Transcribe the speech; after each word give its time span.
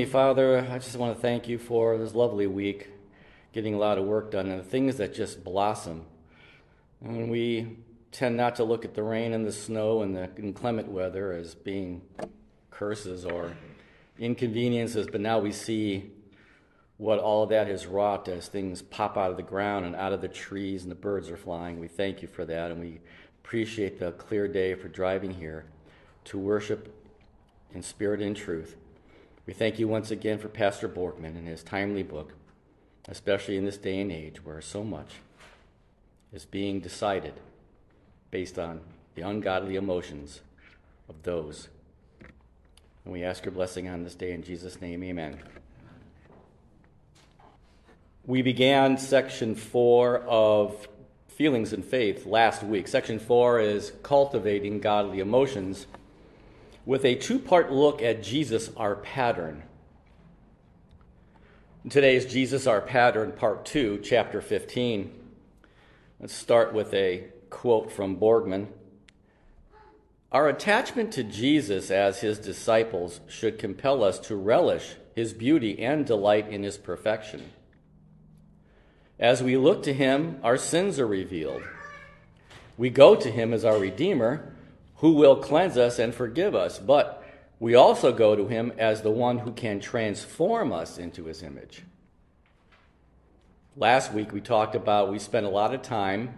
Heavenly 0.00 0.12
Father, 0.12 0.66
I 0.70 0.78
just 0.78 0.96
want 0.96 1.14
to 1.14 1.20
thank 1.20 1.46
you 1.46 1.58
for 1.58 1.98
this 1.98 2.14
lovely 2.14 2.46
week, 2.46 2.88
getting 3.52 3.74
a 3.74 3.76
lot 3.76 3.98
of 3.98 4.06
work 4.06 4.30
done, 4.30 4.48
and 4.48 4.58
the 4.58 4.64
things 4.64 4.96
that 4.96 5.12
just 5.12 5.44
blossom. 5.44 6.06
And 7.04 7.30
we 7.30 7.76
tend 8.10 8.34
not 8.34 8.56
to 8.56 8.64
look 8.64 8.86
at 8.86 8.94
the 8.94 9.02
rain 9.02 9.34
and 9.34 9.44
the 9.44 9.52
snow 9.52 10.00
and 10.00 10.16
the 10.16 10.30
inclement 10.38 10.88
weather 10.88 11.32
as 11.32 11.54
being 11.54 12.00
curses 12.70 13.26
or 13.26 13.52
inconveniences, 14.18 15.06
but 15.06 15.20
now 15.20 15.38
we 15.38 15.52
see 15.52 16.10
what 16.96 17.18
all 17.18 17.44
that 17.48 17.66
has 17.66 17.86
wrought 17.86 18.26
as 18.26 18.48
things 18.48 18.80
pop 18.80 19.18
out 19.18 19.30
of 19.30 19.36
the 19.36 19.42
ground 19.42 19.84
and 19.84 19.94
out 19.94 20.14
of 20.14 20.22
the 20.22 20.28
trees 20.28 20.82
and 20.82 20.90
the 20.90 20.96
birds 20.96 21.28
are 21.28 21.36
flying. 21.36 21.78
We 21.78 21.88
thank 21.88 22.22
you 22.22 22.28
for 22.28 22.46
that, 22.46 22.70
and 22.70 22.80
we 22.80 23.00
appreciate 23.44 23.98
the 23.98 24.12
clear 24.12 24.48
day 24.48 24.74
for 24.76 24.88
driving 24.88 25.34
here 25.34 25.66
to 26.24 26.38
worship 26.38 26.90
in 27.74 27.82
spirit 27.82 28.22
and 28.22 28.34
truth. 28.34 28.78
We 29.46 29.54
thank 29.54 29.78
you 29.78 29.88
once 29.88 30.10
again 30.10 30.38
for 30.38 30.48
Pastor 30.48 30.88
Borgman 30.88 31.36
and 31.36 31.48
his 31.48 31.62
timely 31.62 32.02
book, 32.02 32.34
especially 33.08 33.56
in 33.56 33.64
this 33.64 33.78
day 33.78 34.00
and 34.00 34.12
age 34.12 34.44
where 34.44 34.60
so 34.60 34.84
much 34.84 35.14
is 36.32 36.44
being 36.44 36.80
decided 36.80 37.34
based 38.30 38.58
on 38.58 38.80
the 39.14 39.22
ungodly 39.22 39.76
emotions 39.76 40.40
of 41.08 41.22
those. 41.22 41.68
And 43.04 43.12
we 43.12 43.24
ask 43.24 43.44
your 43.44 43.52
blessing 43.52 43.88
on 43.88 44.04
this 44.04 44.14
day 44.14 44.32
in 44.32 44.42
Jesus' 44.42 44.80
name, 44.80 45.02
amen. 45.02 45.38
We 48.26 48.42
began 48.42 48.98
section 48.98 49.54
four 49.54 50.18
of 50.18 50.86
Feelings 51.28 51.72
and 51.72 51.84
Faith 51.84 52.26
last 52.26 52.62
week. 52.62 52.86
Section 52.86 53.18
four 53.18 53.58
is 53.58 53.92
Cultivating 54.02 54.78
Godly 54.80 55.20
Emotions 55.20 55.86
with 56.84 57.04
a 57.04 57.14
two 57.14 57.38
part 57.38 57.70
look 57.70 58.02
at 58.02 58.22
Jesus, 58.22 58.70
our 58.76 58.96
pattern. 58.96 59.62
Today 61.88 62.16
is 62.16 62.26
Jesus, 62.26 62.66
our 62.66 62.80
pattern, 62.80 63.32
part 63.32 63.64
two, 63.64 64.00
chapter 64.02 64.40
15. 64.40 65.10
Let's 66.18 66.34
start 66.34 66.74
with 66.74 66.92
a 66.92 67.28
quote 67.48 67.90
from 67.90 68.16
Borgman. 68.16 68.66
Our 70.32 70.48
attachment 70.48 71.12
to 71.14 71.24
Jesus 71.24 71.90
as 71.90 72.20
his 72.20 72.38
disciples 72.38 73.20
should 73.28 73.58
compel 73.58 74.04
us 74.04 74.18
to 74.20 74.36
relish 74.36 74.94
his 75.16 75.32
beauty 75.32 75.82
and 75.82 76.06
delight 76.06 76.48
in 76.48 76.62
his 76.62 76.76
perfection. 76.76 77.50
As 79.18 79.42
we 79.42 79.56
look 79.56 79.82
to 79.82 79.92
him, 79.92 80.38
our 80.42 80.56
sins 80.56 80.98
are 80.98 81.06
revealed. 81.06 81.62
We 82.78 82.90
go 82.90 83.16
to 83.16 83.30
him 83.30 83.52
as 83.52 83.64
our 83.64 83.78
Redeemer 83.78 84.54
who 85.00 85.12
will 85.12 85.36
cleanse 85.36 85.78
us 85.78 85.98
and 85.98 86.14
forgive 86.14 86.54
us. 86.54 86.78
But 86.78 87.24
we 87.58 87.74
also 87.74 88.12
go 88.12 88.36
to 88.36 88.46
him 88.46 88.72
as 88.78 89.02
the 89.02 89.10
one 89.10 89.38
who 89.38 89.52
can 89.52 89.80
transform 89.80 90.72
us 90.72 90.98
into 90.98 91.24
his 91.24 91.42
image. 91.42 91.82
Last 93.76 94.12
week 94.12 94.32
we 94.32 94.40
talked 94.40 94.74
about, 94.74 95.10
we 95.10 95.18
spent 95.18 95.46
a 95.46 95.50
lot 95.50 95.74
of 95.74 95.80
time, 95.80 96.34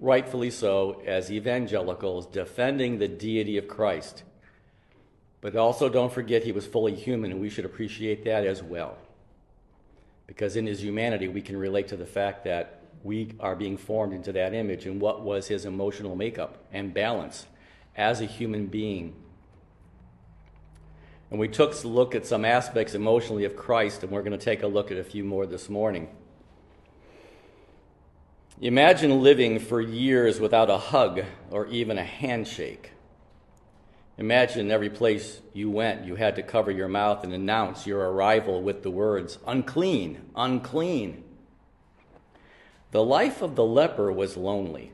rightfully 0.00 0.50
so, 0.50 1.00
as 1.06 1.30
evangelicals, 1.30 2.26
defending 2.26 2.98
the 2.98 3.06
deity 3.06 3.58
of 3.58 3.68
Christ. 3.68 4.24
But 5.40 5.54
also 5.54 5.88
don't 5.88 6.12
forget 6.12 6.42
he 6.42 6.52
was 6.52 6.66
fully 6.66 6.94
human, 6.94 7.30
and 7.30 7.40
we 7.40 7.48
should 7.48 7.64
appreciate 7.64 8.24
that 8.24 8.44
as 8.44 8.62
well. 8.62 8.98
Because 10.26 10.56
in 10.56 10.66
his 10.66 10.82
humanity, 10.82 11.28
we 11.28 11.42
can 11.42 11.56
relate 11.56 11.88
to 11.88 11.96
the 11.96 12.06
fact 12.06 12.44
that 12.44 12.82
we 13.04 13.34
are 13.38 13.54
being 13.54 13.76
formed 13.76 14.12
into 14.12 14.32
that 14.32 14.52
image 14.52 14.86
and 14.86 15.00
what 15.00 15.22
was 15.22 15.46
his 15.46 15.64
emotional 15.64 16.16
makeup 16.16 16.58
and 16.72 16.92
balance 16.92 17.46
as 18.00 18.20
a 18.20 18.26
human 18.26 18.66
being. 18.66 19.14
And 21.30 21.38
we 21.38 21.46
took 21.46 21.72
a 21.84 21.86
look 21.86 22.14
at 22.14 22.26
some 22.26 22.44
aspects 22.44 22.94
emotionally 22.94 23.44
of 23.44 23.54
Christ, 23.54 24.02
and 24.02 24.10
we're 24.10 24.22
going 24.22 24.36
to 24.36 24.44
take 24.44 24.64
a 24.64 24.66
look 24.66 24.90
at 24.90 24.96
a 24.96 25.04
few 25.04 25.22
more 25.22 25.46
this 25.46 25.68
morning. 25.68 26.08
Imagine 28.60 29.22
living 29.22 29.58
for 29.58 29.80
years 29.80 30.40
without 30.40 30.68
a 30.70 30.78
hug 30.78 31.22
or 31.50 31.66
even 31.66 31.98
a 31.98 32.04
handshake. 32.04 32.90
Imagine 34.18 34.70
every 34.70 34.90
place 34.90 35.40
you 35.54 35.70
went, 35.70 36.04
you 36.04 36.16
had 36.16 36.36
to 36.36 36.42
cover 36.42 36.70
your 36.70 36.88
mouth 36.88 37.22
and 37.24 37.32
announce 37.32 37.86
your 37.86 38.00
arrival 38.10 38.60
with 38.60 38.82
the 38.82 38.90
words, 38.90 39.38
unclean, 39.46 40.20
unclean. 40.34 41.24
The 42.90 43.04
life 43.04 43.40
of 43.40 43.54
the 43.54 43.64
leper 43.64 44.10
was 44.12 44.36
lonely. 44.36 44.92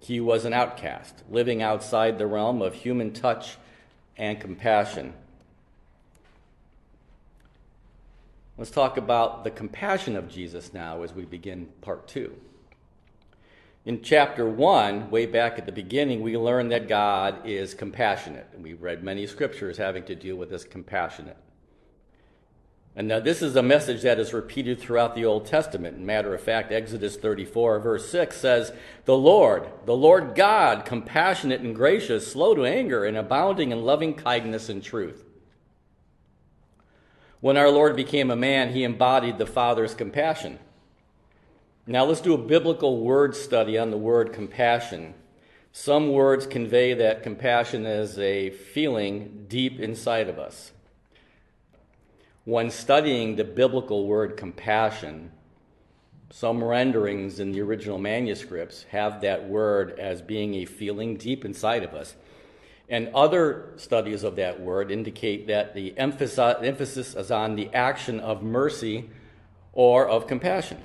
He 0.00 0.20
was 0.20 0.44
an 0.44 0.52
outcast, 0.52 1.22
living 1.30 1.62
outside 1.62 2.18
the 2.18 2.26
realm 2.26 2.62
of 2.62 2.74
human 2.74 3.12
touch 3.12 3.56
and 4.16 4.40
compassion. 4.40 5.14
Let's 8.56 8.70
talk 8.70 8.96
about 8.96 9.44
the 9.44 9.50
compassion 9.50 10.16
of 10.16 10.28
Jesus 10.28 10.72
now 10.72 11.02
as 11.02 11.12
we 11.12 11.24
begin 11.24 11.68
part 11.80 12.08
two. 12.08 12.34
In 13.84 14.02
chapter 14.02 14.46
one, 14.46 15.10
way 15.10 15.24
back 15.26 15.58
at 15.58 15.64
the 15.64 15.72
beginning, 15.72 16.20
we 16.20 16.36
learned 16.36 16.72
that 16.72 16.88
God 16.88 17.46
is 17.46 17.72
compassionate. 17.72 18.46
And 18.52 18.62
we 18.62 18.74
read 18.74 19.02
many 19.02 19.26
scriptures 19.26 19.78
having 19.78 20.04
to 20.04 20.14
do 20.14 20.36
with 20.36 20.50
this 20.50 20.64
compassionate. 20.64 21.36
And 22.98 23.06
now 23.06 23.20
this 23.20 23.42
is 23.42 23.54
a 23.54 23.62
message 23.62 24.02
that 24.02 24.18
is 24.18 24.34
repeated 24.34 24.80
throughout 24.80 25.14
the 25.14 25.24
Old 25.24 25.46
Testament. 25.46 26.00
Matter 26.00 26.34
of 26.34 26.40
fact, 26.40 26.72
Exodus 26.72 27.14
34, 27.16 27.78
verse 27.78 28.08
6 28.08 28.36
says, 28.36 28.72
The 29.04 29.16
Lord, 29.16 29.68
the 29.86 29.94
Lord 29.94 30.34
God, 30.34 30.84
compassionate 30.84 31.60
and 31.60 31.76
gracious, 31.76 32.26
slow 32.26 32.56
to 32.56 32.64
anger, 32.64 33.04
and 33.04 33.16
abounding 33.16 33.70
in 33.70 33.84
loving 33.84 34.14
kindness 34.14 34.68
and 34.68 34.82
truth. 34.82 35.24
When 37.38 37.56
our 37.56 37.70
Lord 37.70 37.94
became 37.94 38.32
a 38.32 38.36
man, 38.36 38.72
he 38.72 38.82
embodied 38.82 39.38
the 39.38 39.46
Father's 39.46 39.94
compassion. 39.94 40.58
Now 41.86 42.04
let's 42.04 42.20
do 42.20 42.34
a 42.34 42.38
biblical 42.38 42.98
word 42.98 43.36
study 43.36 43.78
on 43.78 43.92
the 43.92 43.96
word 43.96 44.32
compassion. 44.32 45.14
Some 45.70 46.10
words 46.10 46.48
convey 46.48 46.94
that 46.94 47.22
compassion 47.22 47.86
is 47.86 48.18
a 48.18 48.50
feeling 48.50 49.44
deep 49.48 49.78
inside 49.78 50.28
of 50.28 50.40
us 50.40 50.72
when 52.48 52.70
studying 52.70 53.36
the 53.36 53.44
biblical 53.44 54.06
word 54.06 54.34
compassion, 54.34 55.30
some 56.30 56.64
renderings 56.64 57.40
in 57.40 57.52
the 57.52 57.60
original 57.60 57.98
manuscripts 57.98 58.84
have 58.84 59.20
that 59.20 59.46
word 59.46 59.98
as 59.98 60.22
being 60.22 60.54
a 60.54 60.64
feeling 60.64 61.14
deep 61.14 61.44
inside 61.44 61.82
of 61.82 61.92
us. 61.92 62.16
And 62.88 63.10
other 63.14 63.74
studies 63.76 64.24
of 64.24 64.36
that 64.36 64.58
word 64.62 64.90
indicate 64.90 65.46
that 65.48 65.74
the 65.74 65.92
emphasis 65.98 67.14
is 67.14 67.30
on 67.30 67.54
the 67.54 67.68
action 67.74 68.18
of 68.18 68.42
mercy 68.42 69.10
or 69.74 70.08
of 70.08 70.26
compassion. 70.26 70.78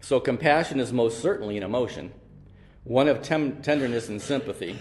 So, 0.00 0.20
compassion 0.20 0.78
is 0.78 0.92
most 0.92 1.20
certainly 1.20 1.56
an 1.56 1.62
emotion, 1.62 2.12
one 2.84 3.08
of 3.08 3.22
tem- 3.22 3.62
tenderness 3.62 4.10
and 4.10 4.20
sympathy, 4.20 4.78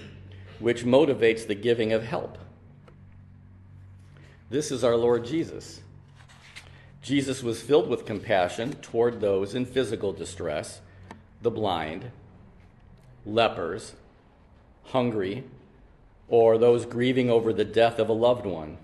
which 0.60 0.84
motivates 0.84 1.48
the 1.48 1.56
giving 1.56 1.94
of 1.94 2.04
help. 2.04 2.38
This 4.50 4.72
is 4.72 4.84
our 4.84 4.98
Lord 4.98 5.24
Jesus. 5.24 5.80
Jesus 7.08 7.42
was 7.42 7.62
filled 7.62 7.88
with 7.88 8.06
compassion 8.06 8.74
toward 8.82 9.22
those 9.22 9.56
in 9.56 9.66
physical 9.66 10.12
distress, 10.12 10.82
the 11.42 11.50
blind, 11.50 12.12
lepers, 13.26 13.94
hungry, 14.88 15.46
or 16.28 16.58
those 16.58 16.86
grieving 16.86 17.30
over 17.30 17.54
the 17.54 17.64
death 17.64 17.98
of 17.98 18.10
a 18.10 18.14
loved 18.14 18.46
one. 18.46 18.78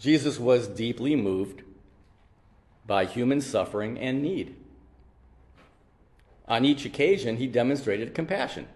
Jesus 0.00 0.40
was 0.40 0.66
deeply 0.66 1.14
moved 1.14 1.62
by 2.88 3.04
human 3.04 3.40
suffering 3.40 3.96
and 4.00 4.20
need. 4.20 4.56
On 6.48 6.64
each 6.64 6.84
occasion, 6.84 7.36
he 7.36 7.46
demonstrated 7.46 8.16
compassion. 8.16 8.66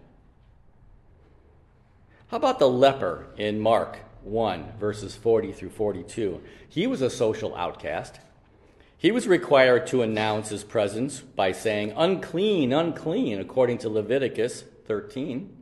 How 2.29 2.37
about 2.37 2.59
the 2.59 2.69
leper 2.69 3.27
in 3.35 3.59
Mark 3.59 3.97
1, 4.23 4.77
verses 4.79 5.17
40 5.17 5.51
through 5.51 5.71
42? 5.71 6.41
He 6.69 6.87
was 6.87 7.01
a 7.01 7.09
social 7.09 7.53
outcast. 7.53 8.21
He 8.99 9.11
was 9.11 9.27
required 9.27 9.85
to 9.87 10.01
announce 10.01 10.49
his 10.49 10.63
presence 10.63 11.21
by 11.21 11.51
saying, 11.51 11.93
unclean, 11.95 12.73
unclean, 12.73 13.39
according 13.39 13.77
to 13.79 13.89
Leviticus 13.89 14.63
13. 14.85 15.55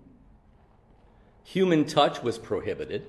Human 1.44 1.86
touch 1.86 2.24
was 2.24 2.38
prohibited. 2.38 3.06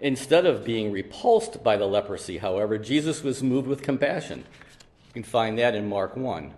Instead 0.00 0.44
of 0.44 0.64
being 0.64 0.92
repulsed 0.92 1.64
by 1.64 1.76
the 1.76 1.86
leprosy, 1.86 2.38
however, 2.38 2.76
Jesus 2.76 3.22
was 3.22 3.42
moved 3.42 3.66
with 3.66 3.82
compassion. 3.82 4.44
You 5.08 5.14
can 5.14 5.22
find 5.22 5.58
that 5.58 5.74
in 5.74 5.88
Mark 5.88 6.16
1. 6.16 6.52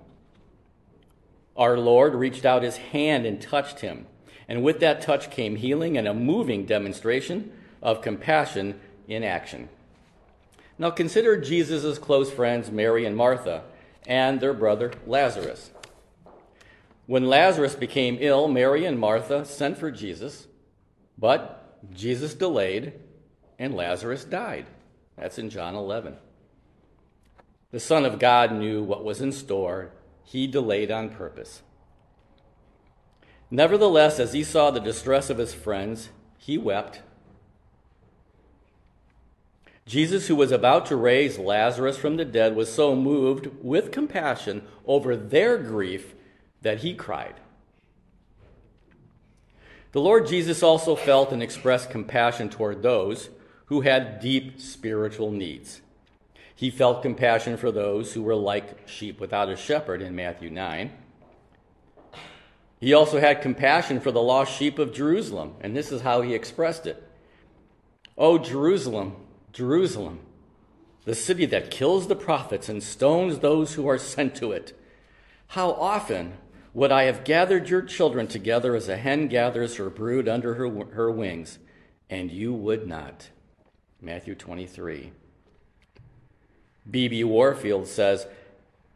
Our 1.56 1.78
Lord 1.78 2.14
reached 2.14 2.44
out 2.44 2.62
his 2.62 2.76
hand 2.76 3.24
and 3.24 3.40
touched 3.40 3.80
him. 3.80 4.06
And 4.48 4.64
with 4.64 4.80
that 4.80 5.00
touch 5.00 5.30
came 5.30 5.56
healing 5.56 5.96
and 5.96 6.08
a 6.08 6.14
moving 6.14 6.66
demonstration 6.66 7.52
of 7.80 8.02
compassion 8.02 8.80
in 9.06 9.22
action. 9.22 9.68
Now 10.82 10.90
consider 10.90 11.40
Jesus' 11.40 11.96
close 11.96 12.28
friends, 12.28 12.72
Mary 12.72 13.06
and 13.06 13.16
Martha, 13.16 13.62
and 14.04 14.40
their 14.40 14.52
brother 14.52 14.90
Lazarus. 15.06 15.70
When 17.06 17.28
Lazarus 17.28 17.76
became 17.76 18.18
ill, 18.18 18.48
Mary 18.48 18.84
and 18.84 18.98
Martha 18.98 19.44
sent 19.44 19.78
for 19.78 19.92
Jesus, 19.92 20.48
but 21.16 21.78
Jesus 21.94 22.34
delayed 22.34 22.94
and 23.60 23.76
Lazarus 23.76 24.24
died. 24.24 24.66
That's 25.16 25.38
in 25.38 25.50
John 25.50 25.76
11. 25.76 26.16
The 27.70 27.78
Son 27.78 28.04
of 28.04 28.18
God 28.18 28.52
knew 28.52 28.82
what 28.82 29.04
was 29.04 29.20
in 29.20 29.30
store, 29.30 29.92
he 30.24 30.48
delayed 30.48 30.90
on 30.90 31.10
purpose. 31.10 31.62
Nevertheless, 33.52 34.18
as 34.18 34.32
he 34.32 34.42
saw 34.42 34.72
the 34.72 34.80
distress 34.80 35.30
of 35.30 35.38
his 35.38 35.54
friends, 35.54 36.08
he 36.38 36.58
wept. 36.58 37.02
Jesus, 39.84 40.28
who 40.28 40.36
was 40.36 40.52
about 40.52 40.86
to 40.86 40.96
raise 40.96 41.38
Lazarus 41.38 41.96
from 41.96 42.16
the 42.16 42.24
dead, 42.24 42.54
was 42.54 42.72
so 42.72 42.94
moved 42.94 43.48
with 43.60 43.90
compassion 43.90 44.62
over 44.86 45.16
their 45.16 45.58
grief 45.58 46.14
that 46.62 46.78
he 46.78 46.94
cried. 46.94 47.34
The 49.90 50.00
Lord 50.00 50.26
Jesus 50.26 50.62
also 50.62 50.96
felt 50.96 51.32
and 51.32 51.42
expressed 51.42 51.90
compassion 51.90 52.48
toward 52.48 52.82
those 52.82 53.28
who 53.66 53.82
had 53.82 54.20
deep 54.20 54.60
spiritual 54.60 55.30
needs. 55.30 55.82
He 56.54 56.70
felt 56.70 57.02
compassion 57.02 57.56
for 57.56 57.72
those 57.72 58.12
who 58.12 58.22
were 58.22 58.36
like 58.36 58.88
sheep 58.88 59.18
without 59.20 59.48
a 59.48 59.56
shepherd 59.56 60.00
in 60.00 60.14
Matthew 60.14 60.48
9. 60.48 60.92
He 62.80 62.94
also 62.94 63.20
had 63.20 63.42
compassion 63.42 64.00
for 64.00 64.10
the 64.10 64.22
lost 64.22 64.56
sheep 64.56 64.78
of 64.78 64.94
Jerusalem, 64.94 65.54
and 65.60 65.76
this 65.76 65.92
is 65.92 66.02
how 66.02 66.22
he 66.22 66.34
expressed 66.34 66.86
it. 66.86 67.02
Oh, 68.16 68.38
Jerusalem, 68.38 69.16
Jerusalem, 69.52 70.20
the 71.04 71.14
city 71.14 71.46
that 71.46 71.70
kills 71.70 72.06
the 72.06 72.16
prophets 72.16 72.68
and 72.68 72.82
stones 72.82 73.38
those 73.38 73.74
who 73.74 73.86
are 73.86 73.98
sent 73.98 74.34
to 74.36 74.52
it. 74.52 74.78
How 75.48 75.72
often 75.72 76.34
would 76.74 76.90
I 76.90 77.04
have 77.04 77.24
gathered 77.24 77.68
your 77.68 77.82
children 77.82 78.26
together 78.26 78.74
as 78.74 78.88
a 78.88 78.96
hen 78.96 79.28
gathers 79.28 79.76
her 79.76 79.90
brood 79.90 80.28
under 80.28 80.54
her, 80.54 80.68
her 80.92 81.10
wings, 81.10 81.58
and 82.08 82.30
you 82.30 82.54
would 82.54 82.86
not. 82.86 83.28
Matthew 84.00 84.34
23. 84.34 85.12
B.B. 86.90 87.24
Warfield 87.24 87.86
says, 87.86 88.26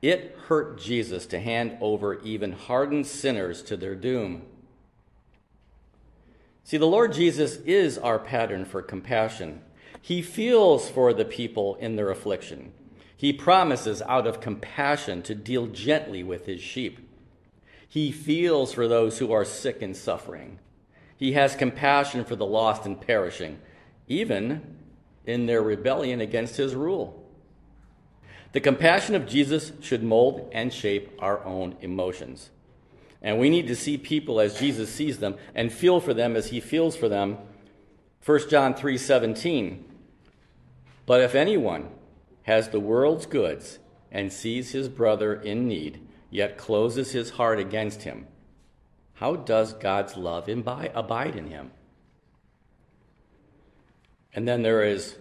It 0.01 0.37
hurt 0.47 0.81
Jesus 0.81 1.27
to 1.27 1.39
hand 1.39 1.77
over 1.81 2.21
even 2.21 2.53
hardened 2.53 3.07
sinners 3.07 3.63
to 3.65 3.77
their 3.77 3.95
doom. 3.95 4.43
See, 6.65 6.79
the 6.79 6.87
Lord 6.87 7.13
Jesus 7.13 7.57
is 7.59 7.97
our 7.99 8.19
pattern 8.19 8.65
for 8.65 8.83
compassion. 8.83 9.61
He 10.07 10.23
feels 10.23 10.89
for 10.89 11.13
the 11.13 11.25
people 11.25 11.75
in 11.81 11.97
their 11.97 12.11
affliction. 12.11 12.73
He 13.17 13.33
promises 13.33 14.01
out 14.03 14.25
of 14.25 14.41
compassion 14.41 15.21
to 15.23 15.35
deal 15.35 15.67
gently 15.67 16.23
with 16.23 16.47
his 16.47 16.61
sheep. 16.61 17.01
He 17.89 18.13
feels 18.13 18.73
for 18.73 18.87
those 18.87 19.19
who 19.19 19.33
are 19.33 19.45
sick 19.45 19.83
and 19.83 19.97
suffering. 19.97 20.61
He 21.17 21.33
has 21.33 21.57
compassion 21.57 22.25
for 22.25 22.37
the 22.37 22.47
lost 22.47 22.87
and 22.87 23.01
perishing, 23.01 23.59
even 24.07 24.77
in 25.25 25.47
their 25.47 25.61
rebellion 25.61 26.21
against 26.21 26.57
his 26.57 26.77
rule. 26.77 27.29
The 28.53 28.61
compassion 28.61 29.17
of 29.17 29.27
Jesus 29.27 29.73
should 29.81 30.05
mold 30.05 30.49
and 30.53 30.73
shape 30.73 31.11
our 31.19 31.45
own 31.45 31.75
emotions. 31.81 32.51
And 33.21 33.41
we 33.41 33.51
need 33.51 33.67
to 33.67 33.75
see 33.75 33.99
people 33.99 34.39
as 34.39 34.61
Jesus 34.61 34.89
sees 34.89 35.19
them 35.19 35.35
and 35.53 35.73
feel 35.73 35.99
for 35.99 36.15
them 36.15 36.37
as 36.37 36.51
he 36.51 36.61
feels 36.61 36.95
for 36.95 37.09
them. 37.09 37.39
1 38.25 38.49
John 38.49 38.73
3:17 38.73 39.86
But 41.07 41.21
if 41.21 41.35
anyone 41.35 41.89
has 42.43 42.69
the 42.69 42.81
world's 42.81 43.27
goods 43.27 43.79
and 44.11 44.33
sees 44.33 44.73
his 44.73 44.89
brother 44.89 45.35
in 45.35 45.67
need 45.67 46.01
yet 46.31 46.59
closes 46.59 47.13
his 47.13 47.31
heart 47.31 47.61
against 47.61 48.03
him, 48.03 48.27
how 49.15 49.37
does 49.37 49.73
God's 49.73 50.17
love 50.17 50.49
abide 50.49 51.37
in 51.37 51.47
him? 51.47 51.71
And 54.35 54.47
then 54.47 54.63
there 54.63 54.83
is 54.83 55.17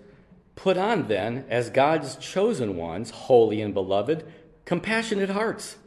put 0.56 0.76
on 0.76 1.08
then 1.08 1.46
as 1.50 1.70
God's 1.70 2.18
chosen 2.18 2.76
ones, 2.76 3.12
holy 3.12 3.62
and 3.62 3.74
beloved, 3.74 4.26
compassionate 4.66 5.30
hearts, 5.30 5.78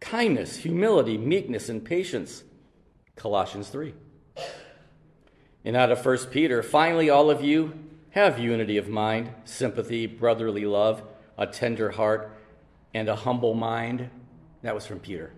kindness, 0.00 0.58
humility, 0.58 1.18
meekness, 1.18 1.68
and 1.68 1.84
patience. 1.84 2.44
Colossians 3.16 3.68
3. 3.68 3.92
And 5.64 5.76
out 5.76 5.90
of 5.90 6.04
1 6.04 6.18
Peter, 6.30 6.62
finally, 6.62 7.10
all 7.10 7.30
of 7.30 7.42
you 7.42 7.74
have 8.10 8.38
unity 8.38 8.76
of 8.76 8.88
mind, 8.88 9.30
sympathy, 9.44 10.06
brotherly 10.06 10.64
love, 10.64 11.02
a 11.36 11.46
tender 11.46 11.90
heart, 11.90 12.32
and 12.94 13.08
a 13.08 13.16
humble 13.16 13.54
mind. 13.54 14.10
That 14.62 14.74
was 14.74 14.86
from 14.86 15.00
Peter. 15.00 15.32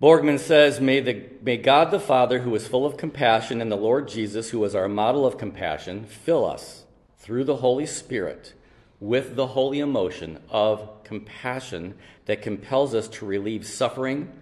Borgman 0.00 0.40
says, 0.40 0.80
may, 0.80 0.98
the, 0.98 1.26
may 1.42 1.56
God 1.56 1.92
the 1.92 2.00
Father, 2.00 2.40
who 2.40 2.52
is 2.56 2.66
full 2.66 2.84
of 2.84 2.96
compassion, 2.96 3.60
and 3.60 3.70
the 3.70 3.76
Lord 3.76 4.08
Jesus, 4.08 4.50
who 4.50 4.64
is 4.64 4.74
our 4.74 4.88
model 4.88 5.24
of 5.24 5.38
compassion, 5.38 6.04
fill 6.04 6.44
us 6.44 6.84
through 7.18 7.44
the 7.44 7.56
Holy 7.56 7.86
Spirit 7.86 8.54
with 8.98 9.36
the 9.36 9.48
holy 9.48 9.78
emotion 9.80 10.40
of 10.48 11.02
compassion 11.04 11.94
that 12.26 12.42
compels 12.42 12.94
us 12.94 13.08
to 13.08 13.26
relieve 13.26 13.66
suffering, 13.66 14.32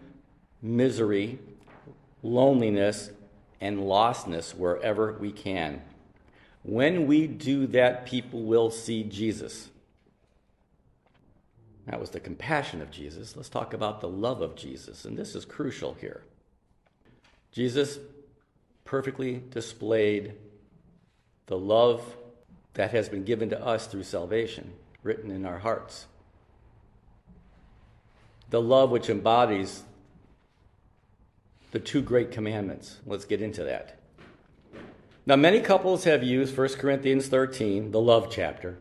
misery, 0.63 1.39
loneliness, 2.23 3.11
and 3.61 3.79
lostness 3.79 4.55
wherever 4.55 5.13
we 5.15 5.33
can. 5.33 5.83
When 6.63 7.07
we 7.07 7.27
do 7.27 7.67
that, 7.69 8.07
people 8.07 8.43
will 8.43 8.71
see 8.71 9.03
Jesus. 9.03 9.69
That 11.87 11.99
was 11.99 12.11
the 12.11 12.21
compassion 12.21 12.83
of 12.83 12.91
Jesus. 12.91 13.37
Let's 13.37 13.49
talk 13.49 13.73
about 13.73 14.01
the 14.01 14.09
love 14.09 14.43
of 14.43 14.55
Jesus. 14.55 15.05
And 15.05 15.17
this 15.17 15.35
is 15.35 15.45
crucial 15.45 15.95
here. 15.95 16.23
Jesus 17.53 17.99
perfectly 18.85 19.43
displayed 19.51 20.35
the 21.47 21.59
love 21.59 22.17
that 22.75 22.93
has 22.93 23.09
been 23.09 23.25
given 23.25 23.51
to 23.51 23.65
us 23.65 23.87
through 23.87 24.05
salvation, 24.05 24.73
written 25.03 25.31
in 25.31 25.45
our 25.45 25.59
hearts. 25.59 26.07
The 28.51 28.61
love 28.61 28.91
which 28.91 29.09
embodies 29.09 29.83
the 31.71 31.81
two 31.81 32.03
great 32.03 32.31
commandments. 32.31 32.99
Let's 33.07 33.25
get 33.25 33.41
into 33.41 33.65
that. 33.65 34.00
Now, 35.31 35.37
many 35.37 35.61
couples 35.61 36.03
have 36.03 36.25
used 36.25 36.59
1 36.59 36.71
Corinthians 36.71 37.29
13, 37.29 37.93
the 37.93 38.01
love 38.01 38.33
chapter, 38.33 38.79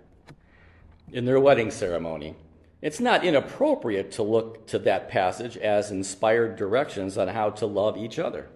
in 1.12 1.26
their 1.26 1.40
wedding 1.40 1.70
ceremony. 1.70 2.34
It's 2.82 3.00
not 3.00 3.24
inappropriate 3.24 4.12
to 4.14 4.24
look 4.24 4.66
to 4.70 4.80
that 4.80 5.10
passage 5.10 5.58
as 5.58 5.92
inspired 5.92 6.56
directions 6.56 7.20
on 7.20 7.28
how 7.28 7.52
to 7.52 7.68
love 7.68 7.98
each 7.98 8.18
other. 8.18 8.50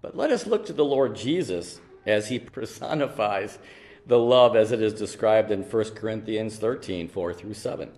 But 0.00 0.16
let 0.16 0.30
us 0.30 0.46
look 0.46 0.64
to 0.64 0.72
the 0.72 0.82
Lord 0.82 1.14
Jesus 1.14 1.78
as 2.06 2.28
he 2.28 2.38
personifies 2.56 3.58
the 4.06 4.18
love 4.18 4.56
as 4.56 4.72
it 4.72 4.80
is 4.80 4.94
described 4.94 5.50
in 5.50 5.60
1 5.62 5.84
Corinthians 5.90 6.56
13 6.56 7.06
4 7.08 7.34
through 7.34 7.52
7. 7.52 7.92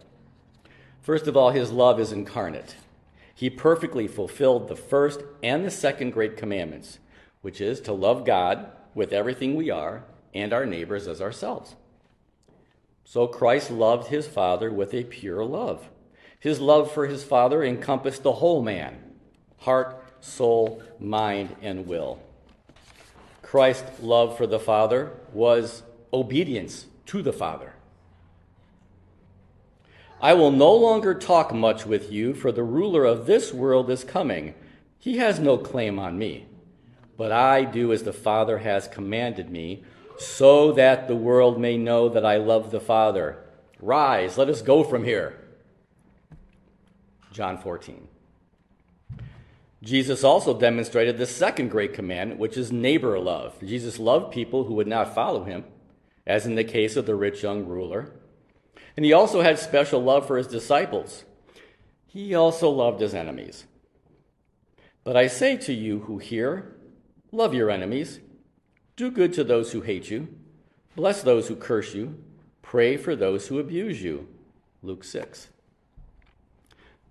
First 1.00 1.28
of 1.28 1.36
all, 1.36 1.50
his 1.50 1.70
love 1.70 2.00
is 2.00 2.10
incarnate. 2.10 2.74
He 3.32 3.50
perfectly 3.50 4.08
fulfilled 4.08 4.66
the 4.66 4.74
first 4.74 5.20
and 5.44 5.64
the 5.64 5.70
second 5.70 6.10
great 6.10 6.36
commandments, 6.36 6.98
which 7.42 7.60
is 7.60 7.80
to 7.82 7.92
love 7.92 8.24
God 8.24 8.70
with 8.94 9.12
everything 9.12 9.54
we 9.54 9.70
are 9.70 10.04
and 10.34 10.52
our 10.52 10.66
neighbors 10.66 11.06
as 11.08 11.20
ourselves. 11.20 11.74
So 13.04 13.26
Christ 13.26 13.70
loved 13.70 14.08
his 14.08 14.26
Father 14.26 14.70
with 14.70 14.92
a 14.92 15.04
pure 15.04 15.44
love. 15.44 15.88
His 16.38 16.60
love 16.60 16.92
for 16.92 17.06
his 17.06 17.24
Father 17.24 17.64
encompassed 17.64 18.22
the 18.22 18.34
whole 18.34 18.62
man 18.62 18.98
heart, 19.58 20.04
soul, 20.20 20.82
mind, 21.00 21.56
and 21.62 21.86
will. 21.86 22.20
Christ's 23.42 24.00
love 24.00 24.36
for 24.36 24.46
the 24.46 24.58
Father 24.58 25.10
was 25.32 25.82
obedience 26.12 26.86
to 27.06 27.22
the 27.22 27.32
Father. 27.32 27.72
I 30.20 30.34
will 30.34 30.50
no 30.50 30.74
longer 30.74 31.14
talk 31.14 31.54
much 31.54 31.86
with 31.86 32.12
you, 32.12 32.34
for 32.34 32.52
the 32.52 32.62
ruler 32.62 33.04
of 33.04 33.26
this 33.26 33.52
world 33.52 33.88
is 33.88 34.04
coming. 34.04 34.54
He 34.98 35.18
has 35.18 35.38
no 35.38 35.56
claim 35.56 35.98
on 35.98 36.18
me, 36.18 36.46
but 37.18 37.32
I 37.32 37.64
do 37.64 37.92
as 37.92 38.04
the 38.04 38.12
Father 38.14 38.58
has 38.58 38.88
commanded 38.88 39.50
me, 39.50 39.82
so 40.18 40.72
that 40.72 41.08
the 41.08 41.16
world 41.16 41.60
may 41.60 41.76
know 41.76 42.08
that 42.08 42.24
I 42.24 42.38
love 42.38 42.70
the 42.70 42.80
Father. 42.80 43.44
Rise, 43.80 44.38
let 44.38 44.48
us 44.48 44.62
go 44.62 44.82
from 44.82 45.04
here. 45.04 45.38
John 47.32 47.58
14. 47.58 48.08
Jesus 49.82 50.24
also 50.24 50.58
demonstrated 50.58 51.18
the 51.18 51.26
second 51.26 51.70
great 51.70 51.92
commandment, 51.92 52.40
which 52.40 52.56
is 52.56 52.72
neighbor 52.72 53.18
love. 53.18 53.54
Jesus 53.60 53.98
loved 53.98 54.32
people 54.32 54.64
who 54.64 54.74
would 54.74 54.88
not 54.88 55.14
follow 55.14 55.44
him, 55.44 55.64
as 56.26 56.46
in 56.46 56.54
the 56.54 56.64
case 56.64 56.96
of 56.96 57.06
the 57.06 57.14
rich 57.14 57.42
young 57.42 57.66
ruler. 57.66 58.12
And 58.96 59.04
he 59.04 59.12
also 59.12 59.42
had 59.42 59.58
special 59.58 60.02
love 60.02 60.26
for 60.26 60.36
his 60.36 60.48
disciples. 60.48 61.24
He 62.06 62.34
also 62.34 62.70
loved 62.70 63.00
his 63.00 63.14
enemies. 63.14 63.66
But 65.04 65.16
I 65.16 65.28
say 65.28 65.56
to 65.58 65.72
you 65.72 66.00
who 66.00 66.18
hear, 66.18 66.74
love 67.32 67.54
your 67.54 67.70
enemies, 67.70 68.20
do 68.96 69.10
good 69.10 69.32
to 69.34 69.44
those 69.44 69.72
who 69.72 69.80
hate 69.80 70.10
you, 70.10 70.28
bless 70.96 71.22
those 71.22 71.48
who 71.48 71.56
curse 71.56 71.94
you, 71.94 72.22
pray 72.62 72.96
for 72.96 73.14
those 73.14 73.48
who 73.48 73.58
abuse 73.58 74.02
you. 74.02 74.28
Luke 74.82 75.04
6. 75.04 75.48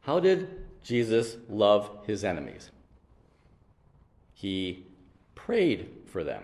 How 0.02 0.20
did 0.20 0.66
Jesus 0.84 1.38
love 1.50 1.90
his 2.06 2.24
enemies? 2.24 2.72
He 4.34 4.86
prayed 5.36 5.90
for 6.06 6.24
them. 6.24 6.44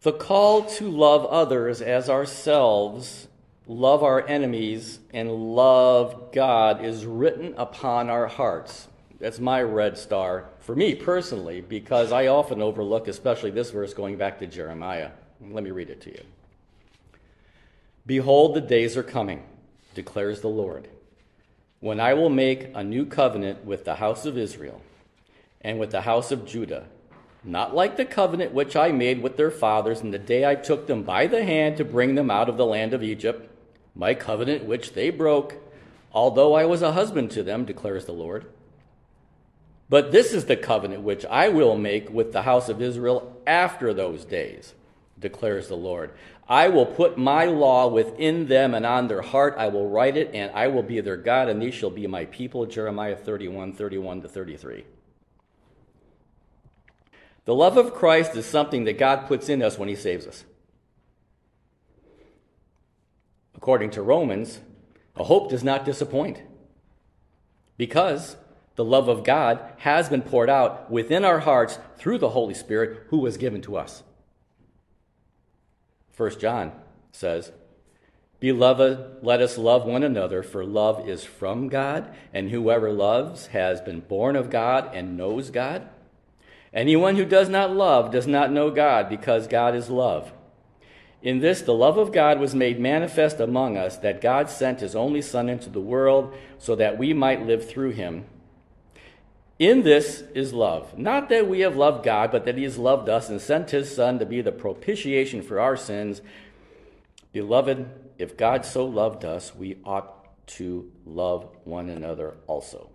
The 0.00 0.12
call 0.12 0.64
to 0.64 0.90
love 0.90 1.24
others 1.26 1.80
as 1.80 2.10
ourselves 2.10 3.28
love 3.66 4.02
our 4.02 4.26
enemies, 4.26 5.00
and 5.12 5.54
love 5.54 6.32
God 6.32 6.84
is 6.84 7.06
written 7.06 7.54
upon 7.56 8.10
our 8.10 8.26
hearts. 8.26 8.88
That's 9.22 9.38
my 9.38 9.62
red 9.62 9.96
star 9.96 10.50
for 10.58 10.74
me 10.74 10.96
personally, 10.96 11.60
because 11.60 12.10
I 12.10 12.26
often 12.26 12.60
overlook, 12.60 13.06
especially 13.06 13.52
this 13.52 13.70
verse 13.70 13.94
going 13.94 14.16
back 14.16 14.40
to 14.40 14.48
Jeremiah. 14.48 15.12
Let 15.40 15.62
me 15.62 15.70
read 15.70 15.90
it 15.90 16.00
to 16.00 16.10
you. 16.10 16.24
Behold, 18.04 18.56
the 18.56 18.60
days 18.60 18.96
are 18.96 19.04
coming, 19.04 19.44
declares 19.94 20.40
the 20.40 20.48
Lord, 20.48 20.88
when 21.78 22.00
I 22.00 22.14
will 22.14 22.30
make 22.30 22.72
a 22.74 22.82
new 22.82 23.06
covenant 23.06 23.64
with 23.64 23.84
the 23.84 23.94
house 23.94 24.26
of 24.26 24.36
Israel 24.36 24.82
and 25.60 25.78
with 25.78 25.92
the 25.92 26.00
house 26.00 26.32
of 26.32 26.44
Judah 26.44 26.86
not 27.44 27.74
like 27.74 27.96
the 27.96 28.04
covenant 28.04 28.52
which 28.52 28.76
I 28.76 28.92
made 28.92 29.22
with 29.22 29.36
their 29.36 29.50
fathers 29.50 30.00
in 30.00 30.10
the 30.12 30.18
day 30.18 30.44
I 30.44 30.54
took 30.54 30.86
them 30.86 31.02
by 31.02 31.26
the 31.26 31.44
hand 31.44 31.76
to 31.76 31.84
bring 31.84 32.14
them 32.14 32.30
out 32.30 32.48
of 32.48 32.56
the 32.56 32.66
land 32.66 32.94
of 32.94 33.02
Egypt, 33.02 33.50
my 33.94 34.14
covenant 34.14 34.64
which 34.64 34.92
they 34.92 35.10
broke, 35.10 35.56
although 36.12 36.54
I 36.54 36.64
was 36.66 36.82
a 36.82 36.92
husband 36.92 37.30
to 37.32 37.42
them, 37.42 37.64
declares 37.64 38.04
the 38.04 38.12
Lord. 38.12 38.46
But 39.88 40.12
this 40.12 40.32
is 40.32 40.46
the 40.46 40.56
covenant 40.56 41.02
which 41.02 41.24
I 41.26 41.48
will 41.48 41.76
make 41.76 42.10
with 42.10 42.32
the 42.32 42.42
house 42.42 42.68
of 42.68 42.80
Israel 42.80 43.40
after 43.46 43.92
those 43.92 44.24
days, 44.24 44.74
declares 45.18 45.68
the 45.68 45.76
Lord. 45.76 46.12
I 46.48 46.68
will 46.68 46.86
put 46.86 47.16
my 47.16 47.44
law 47.44 47.88
within 47.88 48.46
them 48.48 48.74
and 48.74 48.84
on 48.84 49.08
their 49.08 49.22
heart 49.22 49.54
I 49.58 49.68
will 49.68 49.88
write 49.88 50.16
it, 50.16 50.30
and 50.34 50.50
I 50.54 50.68
will 50.68 50.82
be 50.82 51.00
their 51.00 51.16
God, 51.16 51.48
and 51.48 51.60
they 51.60 51.70
shall 51.70 51.90
be 51.90 52.06
my 52.06 52.24
people. 52.26 52.66
Jeremiah 52.66 53.16
31, 53.16 53.74
31 53.74 54.22
to 54.22 54.28
33. 54.28 54.84
The 57.44 57.54
love 57.54 57.76
of 57.76 57.94
Christ 57.94 58.36
is 58.36 58.46
something 58.46 58.84
that 58.84 58.98
God 58.98 59.26
puts 59.26 59.48
in 59.48 59.62
us 59.62 59.78
when 59.78 59.88
He 59.88 59.96
saves 59.96 60.26
us. 60.26 60.44
According 63.54 63.90
to 63.90 64.02
Romans, 64.02 64.60
a 65.16 65.24
hope 65.24 65.50
does 65.50 65.62
not 65.62 65.84
disappoint 65.84 66.40
because 67.76 68.36
the 68.76 68.84
love 68.84 69.08
of 69.08 69.24
God 69.24 69.60
has 69.78 70.08
been 70.08 70.22
poured 70.22 70.48
out 70.48 70.90
within 70.90 71.24
our 71.24 71.40
hearts 71.40 71.78
through 71.98 72.18
the 72.18 72.30
Holy 72.30 72.54
Spirit 72.54 73.06
who 73.08 73.18
was 73.18 73.36
given 73.36 73.60
to 73.62 73.76
us. 73.76 74.02
1 76.16 76.38
John 76.38 76.72
says, 77.12 77.52
Beloved, 78.40 79.18
let 79.22 79.40
us 79.40 79.56
love 79.56 79.84
one 79.84 80.02
another, 80.02 80.42
for 80.42 80.64
love 80.64 81.08
is 81.08 81.22
from 81.22 81.68
God, 81.68 82.12
and 82.34 82.50
whoever 82.50 82.90
loves 82.90 83.46
has 83.48 83.80
been 83.80 84.00
born 84.00 84.34
of 84.34 84.50
God 84.50 84.90
and 84.92 85.16
knows 85.16 85.50
God. 85.50 85.88
Anyone 86.74 87.16
who 87.16 87.24
does 87.24 87.48
not 87.48 87.70
love 87.70 88.10
does 88.10 88.26
not 88.26 88.50
know 88.50 88.70
God, 88.70 89.08
because 89.08 89.46
God 89.46 89.74
is 89.76 89.90
love. 89.90 90.32
In 91.22 91.38
this, 91.38 91.60
the 91.62 91.74
love 91.74 91.98
of 91.98 92.10
God 92.10 92.40
was 92.40 92.54
made 92.54 92.80
manifest 92.80 93.38
among 93.38 93.76
us, 93.76 93.96
that 93.98 94.20
God 94.20 94.50
sent 94.50 94.80
his 94.80 94.96
only 94.96 95.22
Son 95.22 95.48
into 95.48 95.70
the 95.70 95.80
world 95.80 96.34
so 96.58 96.74
that 96.74 96.98
we 96.98 97.12
might 97.12 97.46
live 97.46 97.68
through 97.68 97.90
him. 97.90 98.24
In 99.62 99.84
this 99.84 100.24
is 100.34 100.52
love. 100.52 100.98
Not 100.98 101.28
that 101.28 101.46
we 101.46 101.60
have 101.60 101.76
loved 101.76 102.04
God, 102.04 102.32
but 102.32 102.44
that 102.46 102.56
he 102.56 102.64
has 102.64 102.78
loved 102.78 103.08
us 103.08 103.28
and 103.28 103.40
sent 103.40 103.70
his 103.70 103.94
Son 103.94 104.18
to 104.18 104.26
be 104.26 104.40
the 104.40 104.50
propitiation 104.50 105.40
for 105.40 105.60
our 105.60 105.76
sins. 105.76 106.20
Beloved, 107.32 107.88
if 108.18 108.36
God 108.36 108.64
so 108.64 108.84
loved 108.84 109.24
us, 109.24 109.54
we 109.54 109.78
ought 109.84 110.46
to 110.58 110.90
love 111.06 111.48
one 111.62 111.88
another 111.90 112.38
also. 112.48 112.90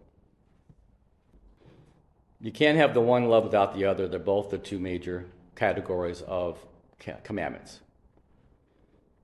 You 2.41 2.51
can't 2.51 2.77
have 2.77 2.93
the 2.93 2.99
one 2.99 3.29
love 3.29 3.45
without 3.45 3.73
the 3.73 3.85
other. 3.85 4.09
They're 4.09 4.19
both 4.19 4.49
the 4.49 4.57
two 4.57 4.77
major 4.77 5.25
categories 5.55 6.21
of 6.21 6.59
commandments. 7.23 7.79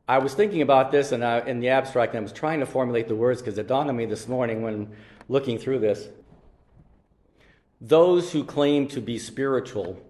I 0.07 0.19
was 0.19 0.33
thinking 0.33 0.61
about 0.61 0.93
this 0.93 1.11
and 1.11 1.25
I, 1.25 1.41
in 1.41 1.59
the 1.59 1.67
abstract, 1.67 2.13
and 2.13 2.19
I 2.19 2.23
was 2.23 2.31
trying 2.31 2.61
to 2.61 2.65
formulate 2.65 3.09
the 3.09 3.17
words 3.17 3.41
because 3.41 3.57
it 3.57 3.67
dawned 3.67 3.89
on 3.89 3.97
me 3.97 4.05
this 4.05 4.29
morning 4.29 4.61
when 4.61 4.95
looking 5.27 5.57
through 5.57 5.79
this. 5.79 6.07
Those 7.83 8.31
who 8.31 8.43
claim 8.43 8.87
to 8.87 9.01
be 9.01 9.19
spiritual 9.19 10.01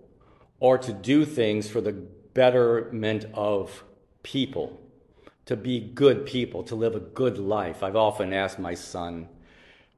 or 0.59 0.77
to 0.77 0.93
do 0.93 1.25
things 1.25 1.69
for 1.69 1.81
the 1.81 1.91
betterment 1.91 3.25
of 3.33 3.83
people, 4.21 4.79
to 5.45 5.57
be 5.57 5.81
good 5.81 6.25
people, 6.25 6.63
to 6.63 6.75
live 6.75 6.95
a 6.95 7.01
good 7.01 7.37
life. 7.37 7.83
I've 7.83 7.97
often 7.97 8.31
asked 8.31 8.59
my 8.59 8.75
son 8.75 9.27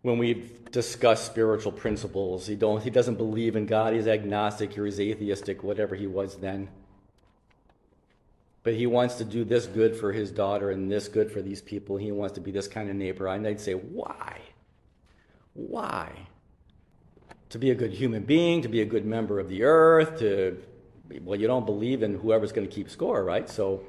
when 0.01 0.17
we've 0.17 0.72
discussed 0.72 1.25
spiritual 1.25 1.72
principles, 1.72 2.48
he, 2.48 2.55
don't, 2.55 2.82
he 2.82 2.89
doesn't 2.89 3.15
believe 3.15 3.55
in 3.55 3.65
God, 3.65 3.94
he's 3.94 4.08
agnostic 4.08 4.77
or 4.77 4.86
he's 4.86 5.00
atheistic, 5.00 5.63
whatever 5.63 5.96
he 5.96 6.08
was 6.08 6.38
then 6.38 6.70
but 8.65 8.74
he 8.74 8.88
wants 8.88 9.13
to 9.15 9.24
do 9.24 9.46
this 9.46 9.67
good 9.67 9.96
for 9.96 10.12
his 10.12 10.32
daughter 10.32 10.72
and 10.72 10.91
this 10.91 11.08
good 11.08 11.32
for 11.32 11.39
these 11.39 11.62
people. 11.62 11.98
He 11.98 12.12
wants 12.12 12.34
to 12.34 12.41
be 12.41 12.50
this 12.50 12.67
kind 12.67 12.89
of 12.89 12.96
neighbor. 12.96 13.27
And 13.27 13.46
I'd 13.46 13.62
say, 13.62 13.74
why? 13.74 14.41
Why? 15.53 16.12
To 17.56 17.60
be 17.60 17.72
a 17.72 17.76
good 17.76 17.94
human 17.94 18.24
being, 18.24 18.64
to 18.64 18.68
be 18.68 18.82
a 18.82 18.86
good 18.86 19.06
member 19.06 19.40
of 19.40 19.48
the 19.48 19.64
earth, 19.64 20.20
to, 20.20 20.62
well, 21.22 21.40
you 21.40 21.48
don't 21.48 21.66
believe 21.66 22.04
in 22.04 22.20
whoever's 22.20 22.52
going 22.52 22.68
to 22.68 22.76
keep 22.76 22.90
score, 22.90 23.24
right? 23.24 23.50
So, 23.50 23.82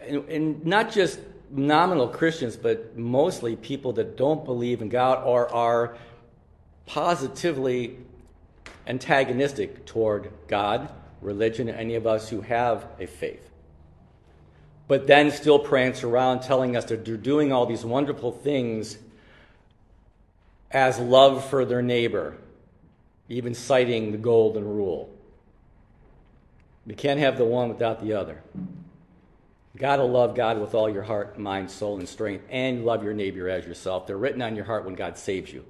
and, 0.00 0.26
and 0.30 0.64
not 0.64 0.90
just 0.90 1.20
nominal 1.50 2.08
Christians, 2.08 2.56
but 2.56 2.96
mostly 2.96 3.56
people 3.56 3.92
that 3.92 4.16
don't 4.16 4.42
believe 4.42 4.80
in 4.80 4.88
God 4.88 5.22
or 5.22 5.52
are 5.52 5.98
positively 6.86 7.98
antagonistic 8.86 9.84
toward 9.84 10.32
God 10.46 10.90
religion, 11.20 11.68
any 11.68 11.94
of 11.94 12.06
us 12.06 12.30
who 12.30 12.40
have 12.40 12.86
a 12.98 13.06
faith. 13.06 13.50
But 14.86 15.06
then 15.06 15.30
still 15.30 15.58
prance 15.58 16.02
around 16.02 16.40
telling 16.40 16.74
us 16.74 16.86
that 16.86 17.04
they're 17.04 17.18
doing 17.18 17.52
all 17.52 17.66
these 17.66 17.84
wonderful 17.84 18.32
things 18.32 18.96
as 20.70 20.98
love 20.98 21.48
for 21.48 21.64
their 21.64 21.82
neighbor, 21.82 22.36
even 23.28 23.54
citing 23.54 24.12
the 24.12 24.18
golden 24.18 24.64
rule. 24.64 25.14
You 26.86 26.94
can't 26.94 27.20
have 27.20 27.36
the 27.36 27.44
one 27.44 27.68
without 27.68 28.02
the 28.02 28.14
other. 28.14 28.42
You 28.54 29.80
gotta 29.80 30.04
love 30.04 30.34
God 30.34 30.60
with 30.60 30.74
all 30.74 30.88
your 30.88 31.02
heart, 31.02 31.38
mind, 31.38 31.70
soul, 31.70 31.98
and 31.98 32.08
strength, 32.08 32.44
and 32.50 32.84
love 32.84 33.04
your 33.04 33.12
neighbor 33.12 33.48
as 33.48 33.66
yourself. 33.66 34.06
They're 34.06 34.16
written 34.16 34.42
on 34.42 34.56
your 34.56 34.64
heart 34.64 34.84
when 34.84 34.94
God 34.94 35.18
saves 35.18 35.52
you 35.52 35.64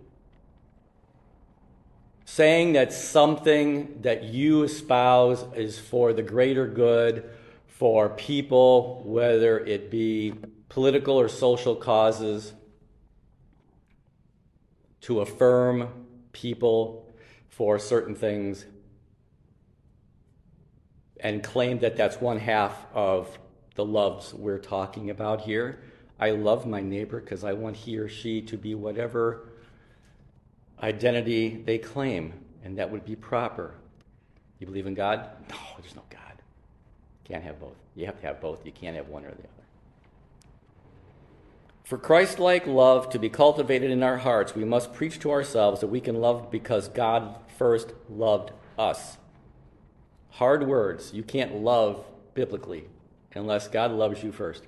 saying 2.28 2.74
that 2.74 2.92
something 2.92 4.02
that 4.02 4.22
you 4.22 4.62
espouse 4.62 5.42
is 5.56 5.78
for 5.78 6.12
the 6.12 6.22
greater 6.22 6.66
good 6.66 7.24
for 7.66 8.10
people, 8.10 9.02
whether 9.06 9.58
it 9.60 9.90
be 9.90 10.34
political 10.68 11.18
or 11.18 11.26
social 11.26 11.74
causes, 11.74 12.52
to 15.02 15.20
affirm 15.20 15.88
people 16.32 17.06
for 17.48 17.78
certain 17.78 18.14
things, 18.14 18.66
and 21.20 21.42
claim 21.42 21.80
that 21.80 21.96
that's 21.96 22.20
one 22.20 22.38
half 22.38 22.86
of 22.94 23.38
the 23.74 23.84
loves 23.84 24.32
we're 24.32 24.58
talking 24.58 25.10
about 25.10 25.40
here. 25.40 25.80
I 26.20 26.30
love 26.30 26.66
my 26.66 26.80
neighbor 26.80 27.20
because 27.20 27.44
I 27.44 27.52
want 27.52 27.76
he 27.76 27.98
or 27.98 28.08
she 28.08 28.42
to 28.42 28.56
be 28.56 28.74
whatever 28.74 29.48
identity 30.82 31.62
they 31.64 31.78
claim, 31.78 32.32
and 32.64 32.78
that 32.78 32.90
would 32.90 33.04
be 33.04 33.16
proper. 33.16 33.74
You 34.58 34.66
believe 34.66 34.86
in 34.86 34.94
God? 34.94 35.28
No, 35.50 35.56
there's 35.80 35.94
no 35.94 36.02
God. 36.10 36.42
Can't 37.24 37.42
have 37.42 37.60
both. 37.60 37.76
You 37.94 38.06
have 38.06 38.20
to 38.20 38.26
have 38.26 38.40
both. 38.40 38.64
You 38.64 38.72
can't 38.72 38.96
have 38.96 39.08
one 39.08 39.24
or 39.24 39.30
the 39.30 39.34
other. 39.34 39.57
For 41.88 41.96
Christ 41.96 42.38
like 42.38 42.66
love 42.66 43.08
to 43.08 43.18
be 43.18 43.30
cultivated 43.30 43.90
in 43.90 44.02
our 44.02 44.18
hearts, 44.18 44.54
we 44.54 44.62
must 44.62 44.92
preach 44.92 45.18
to 45.20 45.30
ourselves 45.30 45.80
that 45.80 45.86
we 45.86 46.02
can 46.02 46.20
love 46.20 46.50
because 46.50 46.86
God 46.90 47.34
first 47.56 47.94
loved 48.10 48.50
us. 48.78 49.16
Hard 50.32 50.66
words. 50.66 51.14
You 51.14 51.22
can't 51.22 51.62
love 51.62 52.04
biblically 52.34 52.84
unless 53.34 53.68
God 53.68 53.90
loves 53.90 54.22
you 54.22 54.32
first. 54.32 54.64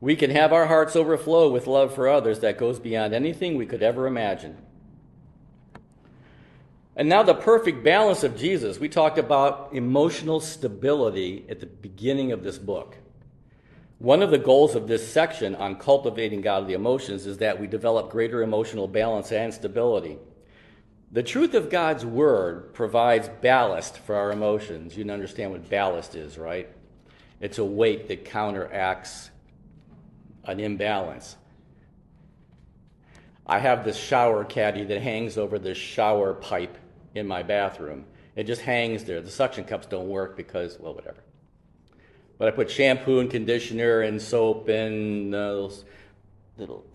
We 0.00 0.16
can 0.16 0.30
have 0.30 0.52
our 0.52 0.66
hearts 0.66 0.96
overflow 0.96 1.48
with 1.48 1.68
love 1.68 1.94
for 1.94 2.08
others 2.08 2.40
that 2.40 2.58
goes 2.58 2.80
beyond 2.80 3.14
anything 3.14 3.56
we 3.56 3.66
could 3.66 3.84
ever 3.84 4.08
imagine. 4.08 4.56
And 6.96 7.08
now, 7.08 7.22
the 7.22 7.34
perfect 7.34 7.84
balance 7.84 8.24
of 8.24 8.36
Jesus. 8.36 8.80
We 8.80 8.88
talked 8.88 9.16
about 9.16 9.68
emotional 9.74 10.40
stability 10.40 11.46
at 11.48 11.60
the 11.60 11.66
beginning 11.66 12.32
of 12.32 12.42
this 12.42 12.58
book. 12.58 12.96
One 14.00 14.22
of 14.22 14.30
the 14.30 14.38
goals 14.38 14.76
of 14.76 14.88
this 14.88 15.06
section 15.06 15.54
on 15.54 15.76
cultivating 15.76 16.40
godly 16.40 16.72
emotions 16.72 17.26
is 17.26 17.36
that 17.36 17.60
we 17.60 17.66
develop 17.66 18.08
greater 18.08 18.42
emotional 18.42 18.88
balance 18.88 19.30
and 19.30 19.52
stability. 19.52 20.16
The 21.12 21.22
truth 21.22 21.52
of 21.52 21.68
God's 21.68 22.06
word 22.06 22.72
provides 22.72 23.28
ballast 23.42 23.98
for 23.98 24.14
our 24.14 24.32
emotions. 24.32 24.96
You 24.96 25.04
understand 25.10 25.50
what 25.50 25.68
ballast 25.68 26.14
is, 26.14 26.38
right? 26.38 26.70
It's 27.40 27.58
a 27.58 27.64
weight 27.64 28.08
that 28.08 28.24
counteracts 28.24 29.28
an 30.44 30.60
imbalance. 30.60 31.36
I 33.46 33.58
have 33.58 33.84
this 33.84 33.98
shower 33.98 34.46
caddy 34.46 34.84
that 34.84 35.02
hangs 35.02 35.36
over 35.36 35.58
this 35.58 35.76
shower 35.76 36.32
pipe 36.32 36.78
in 37.14 37.26
my 37.26 37.42
bathroom. 37.42 38.06
It 38.34 38.44
just 38.44 38.62
hangs 38.62 39.04
there. 39.04 39.20
The 39.20 39.30
suction 39.30 39.64
cups 39.64 39.86
don't 39.86 40.08
work 40.08 40.38
because, 40.38 40.78
well, 40.80 40.94
whatever. 40.94 41.22
But 42.40 42.48
I 42.48 42.52
put 42.52 42.70
shampoo 42.70 43.18
and 43.18 43.30
conditioner 43.30 44.00
and 44.00 44.20
soap 44.20 44.70
and 44.70 45.34
uh, 45.34 45.52
those 45.52 45.84
little 46.56 46.86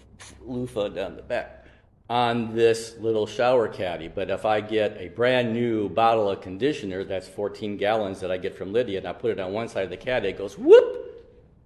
loofah 0.43 0.87
down 0.87 1.15
the 1.15 1.21
back 1.21 1.67
on 2.09 2.55
this 2.55 2.95
little 2.99 3.27
shower 3.27 3.67
caddy. 3.67 4.07
But 4.07 4.31
if 4.31 4.43
I 4.43 4.59
get 4.59 4.97
a 4.97 5.09
brand 5.09 5.53
new 5.53 5.87
bottle 5.87 6.31
of 6.31 6.41
conditioner 6.41 7.03
that's 7.03 7.27
14 7.27 7.77
gallons 7.77 8.21
that 8.21 8.31
I 8.31 8.37
get 8.37 8.57
from 8.57 8.73
Lydia 8.73 8.97
and 8.97 9.07
I 9.07 9.13
put 9.13 9.29
it 9.29 9.39
on 9.39 9.53
one 9.53 9.69
side 9.69 9.83
of 9.83 9.91
the 9.91 9.97
caddy, 9.97 10.29
it 10.29 10.37
goes 10.39 10.57
whoop 10.57 11.13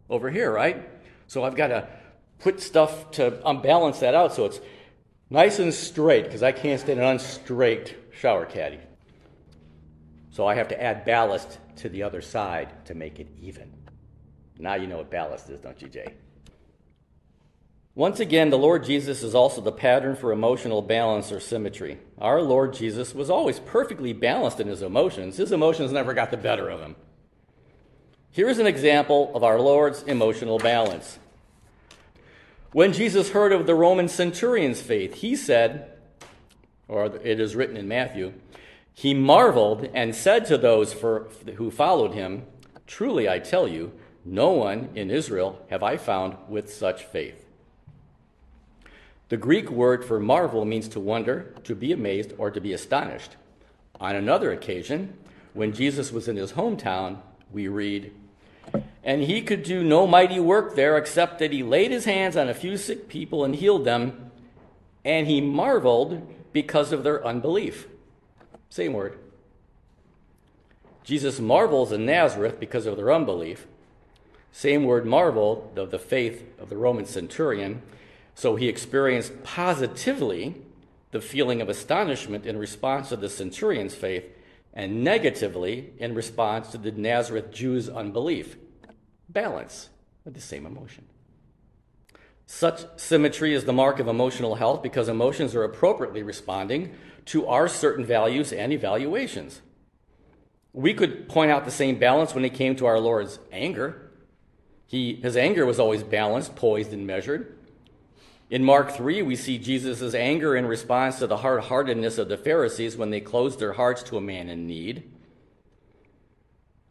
over 0.09 0.29
here, 0.29 0.51
right? 0.51 0.85
So 1.27 1.45
I've 1.45 1.55
got 1.55 1.67
to 1.67 1.87
put 2.39 2.59
stuff 2.59 3.11
to 3.11 3.39
unbalance 3.47 3.99
that 3.99 4.13
out 4.13 4.33
so 4.33 4.43
it's 4.43 4.59
nice 5.29 5.57
and 5.59 5.73
straight 5.73 6.25
because 6.25 6.43
I 6.43 6.51
can't 6.51 6.81
stand 6.81 6.99
an 6.99 7.05
unstraight 7.05 7.95
shower 8.11 8.45
caddy. 8.45 8.79
So 10.31 10.45
I 10.45 10.55
have 10.55 10.67
to 10.67 10.83
add 10.83 11.05
ballast 11.05 11.59
to 11.79 11.89
the 11.89 12.03
other 12.03 12.21
side 12.21 12.85
to 12.85 12.93
make 12.93 13.19
it 13.19 13.27
even. 13.41 13.73
Now 14.57 14.75
you 14.75 14.87
know 14.87 14.97
what 14.97 15.09
ballast 15.09 15.49
is, 15.49 15.59
don't 15.59 15.81
you, 15.81 15.87
Jay? 15.87 16.13
Once 17.95 18.19
again, 18.19 18.49
the 18.49 18.57
Lord 18.57 18.83
Jesus 18.83 19.23
is 19.23 19.35
also 19.35 19.61
the 19.61 19.71
pattern 19.71 20.15
for 20.15 20.31
emotional 20.31 20.81
balance 20.81 21.31
or 21.31 21.39
symmetry. 21.39 21.99
Our 22.17 22.41
Lord 22.41 22.73
Jesus 22.73 23.13
was 23.13 23.29
always 23.29 23.59
perfectly 23.59 24.13
balanced 24.13 24.59
in 24.59 24.67
his 24.67 24.81
emotions. 24.81 25.37
His 25.37 25.51
emotions 25.51 25.91
never 25.91 26.13
got 26.13 26.31
the 26.31 26.37
better 26.37 26.69
of 26.69 26.79
him. 26.79 26.95
Here's 28.31 28.59
an 28.59 28.67
example 28.67 29.31
of 29.35 29.43
our 29.43 29.59
Lord's 29.59 30.03
emotional 30.03 30.59
balance. 30.59 31.19
When 32.71 32.93
Jesus 32.93 33.31
heard 33.31 33.51
of 33.51 33.65
the 33.65 33.73
Roman 33.73 34.07
centurion's 34.07 34.79
faith, 34.79 35.15
he 35.15 35.35
said, 35.35 35.91
or 36.87 37.07
it 37.07 37.39
is 37.39 37.55
written 37.55 37.75
in 37.75 37.87
Matthew, 37.87 38.33
he 38.93 39.13
marveled 39.13 39.87
and 39.93 40.13
said 40.13 40.45
to 40.47 40.57
those 40.57 40.93
for, 40.93 41.29
who 41.55 41.71
followed 41.71 42.13
him, 42.13 42.45
Truly 42.85 43.29
I 43.29 43.39
tell 43.39 43.67
you, 43.67 43.91
no 44.25 44.51
one 44.51 44.89
in 44.95 45.09
Israel 45.09 45.65
have 45.69 45.83
I 45.83 45.97
found 45.97 46.35
with 46.47 46.73
such 46.73 47.03
faith. 47.03 47.45
The 49.29 49.37
Greek 49.37 49.69
word 49.69 50.03
for 50.03 50.19
marvel 50.19 50.65
means 50.65 50.87
to 50.89 50.99
wonder, 50.99 51.53
to 51.63 51.75
be 51.75 51.91
amazed, 51.91 52.33
or 52.37 52.49
to 52.49 52.59
be 52.59 52.73
astonished. 52.73 53.35
On 54.01 54.15
another 54.15 54.51
occasion, 54.51 55.13
when 55.53 55.73
Jesus 55.73 56.11
was 56.11 56.27
in 56.27 56.35
his 56.35 56.53
hometown, 56.53 57.19
we 57.51 57.67
read, 57.67 58.11
And 59.03 59.21
he 59.21 59.41
could 59.41 59.63
do 59.63 59.83
no 59.83 60.07
mighty 60.07 60.39
work 60.39 60.75
there 60.75 60.97
except 60.97 61.39
that 61.39 61.51
he 61.51 61.61
laid 61.61 61.91
his 61.91 62.05
hands 62.05 62.35
on 62.35 62.49
a 62.49 62.53
few 62.53 62.75
sick 62.75 63.07
people 63.07 63.43
and 63.43 63.55
healed 63.55 63.85
them, 63.85 64.31
and 65.05 65.27
he 65.27 65.41
marveled 65.41 66.27
because 66.51 66.91
of 66.91 67.03
their 67.03 67.25
unbelief. 67.25 67.87
Same 68.69 68.93
word. 68.93 69.17
Jesus 71.03 71.39
marvels 71.39 71.91
in 71.91 72.05
Nazareth 72.05 72.59
because 72.59 72.85
of 72.85 72.95
their 72.95 73.11
unbelief. 73.11 73.65
Same 74.51 74.83
word 74.83 75.05
marvel 75.05 75.71
of 75.75 75.91
the 75.91 75.99
faith 75.99 76.43
of 76.59 76.69
the 76.69 76.77
Roman 76.77 77.05
centurion. 77.05 77.81
So 78.35 78.55
he 78.55 78.67
experienced 78.67 79.43
positively 79.43 80.55
the 81.11 81.21
feeling 81.21 81.61
of 81.61 81.69
astonishment 81.69 82.45
in 82.45 82.57
response 82.57 83.09
to 83.09 83.15
the 83.15 83.29
centurion's 83.29 83.95
faith, 83.95 84.25
and 84.73 85.03
negatively 85.03 85.91
in 85.97 86.13
response 86.13 86.69
to 86.69 86.77
the 86.77 86.91
Nazareth 86.91 87.51
Jews' 87.51 87.89
unbelief. 87.89 88.55
Balance 89.27 89.89
of 90.25 90.33
the 90.35 90.41
same 90.41 90.65
emotion. 90.65 91.05
Such 92.45 92.85
symmetry 92.99 93.53
is 93.53 93.65
the 93.65 93.73
mark 93.73 93.99
of 93.99 94.07
emotional 94.07 94.55
health 94.55 94.81
because 94.81 95.09
emotions 95.09 95.55
are 95.55 95.63
appropriately 95.63 96.23
responding 96.23 96.95
to 97.29 97.45
our 97.45 97.67
certain 97.67 98.03
values 98.03 98.51
and 98.51 98.73
evaluations. 98.73 99.61
We 100.73 100.95
could 100.95 101.29
point 101.29 101.51
out 101.51 101.63
the 101.63 101.71
same 101.71 101.99
balance 101.99 102.33
when 102.33 102.43
it 102.43 102.55
came 102.55 102.75
to 102.77 102.87
our 102.87 102.99
Lord's 102.99 103.37
anger. 103.51 104.11
He, 104.87 105.13
his 105.15 105.37
anger 105.37 105.63
was 105.63 105.79
always 105.79 106.01
balanced, 106.01 106.55
poised, 106.55 106.91
and 106.91 107.05
measured. 107.05 107.55
In 108.49 108.63
Mark 108.63 108.91
3, 108.93 109.21
we 109.21 109.35
see 109.35 109.59
Jesus' 109.59 110.15
anger 110.15 110.55
in 110.55 110.65
response 110.65 111.19
to 111.19 111.27
the 111.27 111.37
hard 111.37 111.65
heartedness 111.65 112.17
of 112.17 112.29
the 112.29 112.37
Pharisees 112.37 112.97
when 112.97 113.11
they 113.11 113.21
closed 113.21 113.59
their 113.59 113.73
hearts 113.73 114.01
to 114.03 114.17
a 114.17 114.21
man 114.21 114.49
in 114.49 114.65
need. 114.65 115.03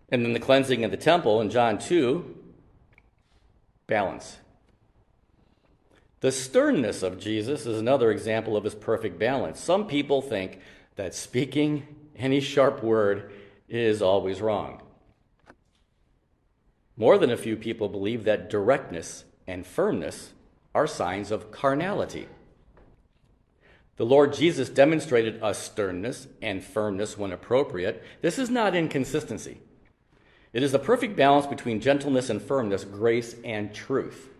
And 0.08 0.24
then 0.24 0.34
the 0.34 0.40
cleansing 0.40 0.84
of 0.84 0.92
the 0.92 0.96
temple 0.96 1.40
in 1.40 1.50
John 1.50 1.78
2, 1.78 2.36
balance. 3.88 4.38
The 6.20 6.32
sternness 6.32 7.02
of 7.02 7.20
Jesus 7.20 7.64
is 7.64 7.78
another 7.78 8.10
example 8.10 8.56
of 8.56 8.64
his 8.64 8.74
perfect 8.74 9.18
balance. 9.18 9.60
Some 9.60 9.86
people 9.86 10.20
think 10.20 10.58
that 10.96 11.14
speaking 11.14 11.86
any 12.16 12.40
sharp 12.40 12.82
word 12.82 13.30
is 13.68 14.02
always 14.02 14.40
wrong. 14.40 14.82
More 16.96 17.16
than 17.18 17.30
a 17.30 17.36
few 17.36 17.56
people 17.56 17.88
believe 17.88 18.24
that 18.24 18.50
directness 18.50 19.24
and 19.46 19.64
firmness 19.64 20.32
are 20.74 20.88
signs 20.88 21.30
of 21.30 21.52
carnality. 21.52 22.26
The 23.96 24.04
Lord 24.06 24.32
Jesus 24.32 24.68
demonstrated 24.68 25.38
a 25.42 25.54
sternness 25.54 26.26
and 26.42 26.64
firmness 26.64 27.16
when 27.16 27.32
appropriate. 27.32 28.02
This 28.22 28.38
is 28.38 28.50
not 28.50 28.74
inconsistency. 28.74 29.58
It 30.52 30.64
is 30.64 30.72
the 30.72 30.78
perfect 30.78 31.14
balance 31.16 31.46
between 31.46 31.80
gentleness 31.80 32.30
and 32.30 32.42
firmness, 32.42 32.84
grace 32.84 33.36
and 33.44 33.72
truth. 33.72 34.30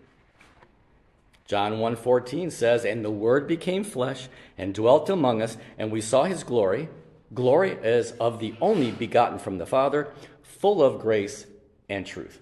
John 1.49 1.79
1:14 1.79 2.51
says, 2.51 2.85
"And 2.85 3.03
the 3.03 3.09
word 3.09 3.47
became 3.47 3.83
flesh 3.83 4.29
and 4.55 4.71
dwelt 4.71 5.09
among 5.09 5.41
us, 5.41 5.57
and 5.79 5.91
we 5.91 5.99
saw 5.99 6.25
his 6.25 6.43
glory, 6.43 6.89
glory 7.33 7.75
as 7.81 8.11
of 8.19 8.39
the 8.39 8.53
only 8.61 8.91
begotten 8.91 9.39
from 9.39 9.57
the 9.57 9.65
Father, 9.65 10.13
full 10.43 10.83
of 10.83 11.01
grace 11.01 11.47
and 11.89 12.05
truth." 12.05 12.39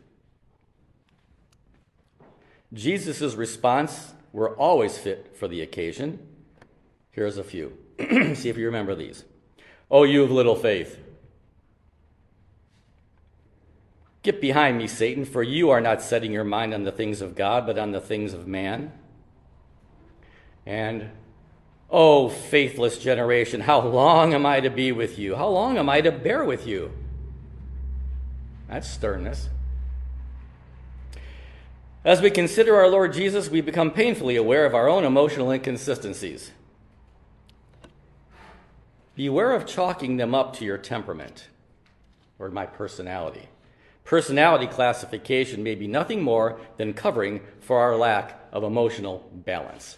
Jesus' 2.73 3.33
response 3.35 4.13
were 4.33 4.53
always 4.57 4.97
fit 4.97 5.37
for 5.37 5.47
the 5.47 5.61
occasion. 5.61 6.19
Here's 7.11 7.37
a 7.37 7.45
few. 7.45 7.77
See 8.35 8.49
if 8.49 8.57
you 8.57 8.65
remember 8.65 8.93
these. 8.93 9.23
Oh, 9.89 10.03
you 10.03 10.21
of 10.21 10.31
little 10.31 10.57
faith. 10.57 10.99
Get 14.27 14.41
behind 14.41 14.77
me, 14.77 14.87
Satan, 14.87 15.23
for 15.23 15.41
you 15.41 15.69
are 15.69 15.79
not 15.79 16.01
setting 16.01 16.33
your 16.33 16.43
mind 16.43 16.73
on 16.73 16.83
the 16.83 16.91
things 16.91 17.21
of 17.21 17.33
God, 17.33 17.65
but 17.65 17.77
on 17.77 17.93
the 17.93 18.01
things 18.01 18.33
of 18.33 18.45
man. 18.45 18.91
And, 20.65 21.11
oh, 21.89 22.27
faithless 22.27 22.97
generation, 22.97 23.61
how 23.61 23.79
long 23.79 24.33
am 24.33 24.45
I 24.45 24.59
to 24.59 24.69
be 24.69 24.91
with 24.91 25.17
you? 25.17 25.37
How 25.37 25.47
long 25.47 25.77
am 25.77 25.87
I 25.87 26.01
to 26.01 26.11
bear 26.11 26.43
with 26.43 26.67
you? 26.67 26.91
That's 28.67 28.89
sternness. 28.89 29.47
As 32.03 32.21
we 32.21 32.29
consider 32.29 32.75
our 32.75 32.89
Lord 32.89 33.13
Jesus, 33.13 33.47
we 33.49 33.61
become 33.61 33.91
painfully 33.91 34.35
aware 34.35 34.65
of 34.65 34.75
our 34.75 34.89
own 34.89 35.05
emotional 35.05 35.51
inconsistencies. 35.51 36.51
Beware 39.15 39.53
of 39.53 39.65
chalking 39.65 40.17
them 40.17 40.35
up 40.35 40.53
to 40.57 40.65
your 40.65 40.77
temperament 40.77 41.47
or 42.37 42.49
my 42.49 42.65
personality. 42.65 43.47
Personality 44.07 44.67
classification 44.67 45.63
may 45.63 45.75
be 45.75 45.85
nothing 45.85 46.21
more 46.23 46.61
than 46.77 46.93
covering 46.93 47.41
for 47.59 47.79
our 47.81 47.97
lack 47.97 48.39
of 48.53 48.63
emotional 48.63 49.29
balance. 49.33 49.97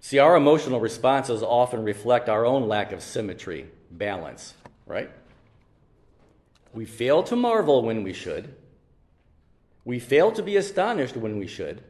See, 0.00 0.18
our 0.18 0.36
emotional 0.36 0.80
responses 0.80 1.42
often 1.42 1.82
reflect 1.82 2.28
our 2.28 2.44
own 2.44 2.68
lack 2.68 2.92
of 2.92 3.02
symmetry, 3.02 3.70
balance, 3.90 4.52
right? 4.84 5.10
We 6.74 6.84
fail 6.84 7.22
to 7.22 7.34
marvel 7.34 7.82
when 7.82 8.02
we 8.02 8.12
should. 8.12 8.54
We 9.82 9.98
fail 9.98 10.32
to 10.32 10.42
be 10.42 10.58
astonished 10.58 11.16
when 11.16 11.38
we 11.38 11.46
should. 11.46 11.82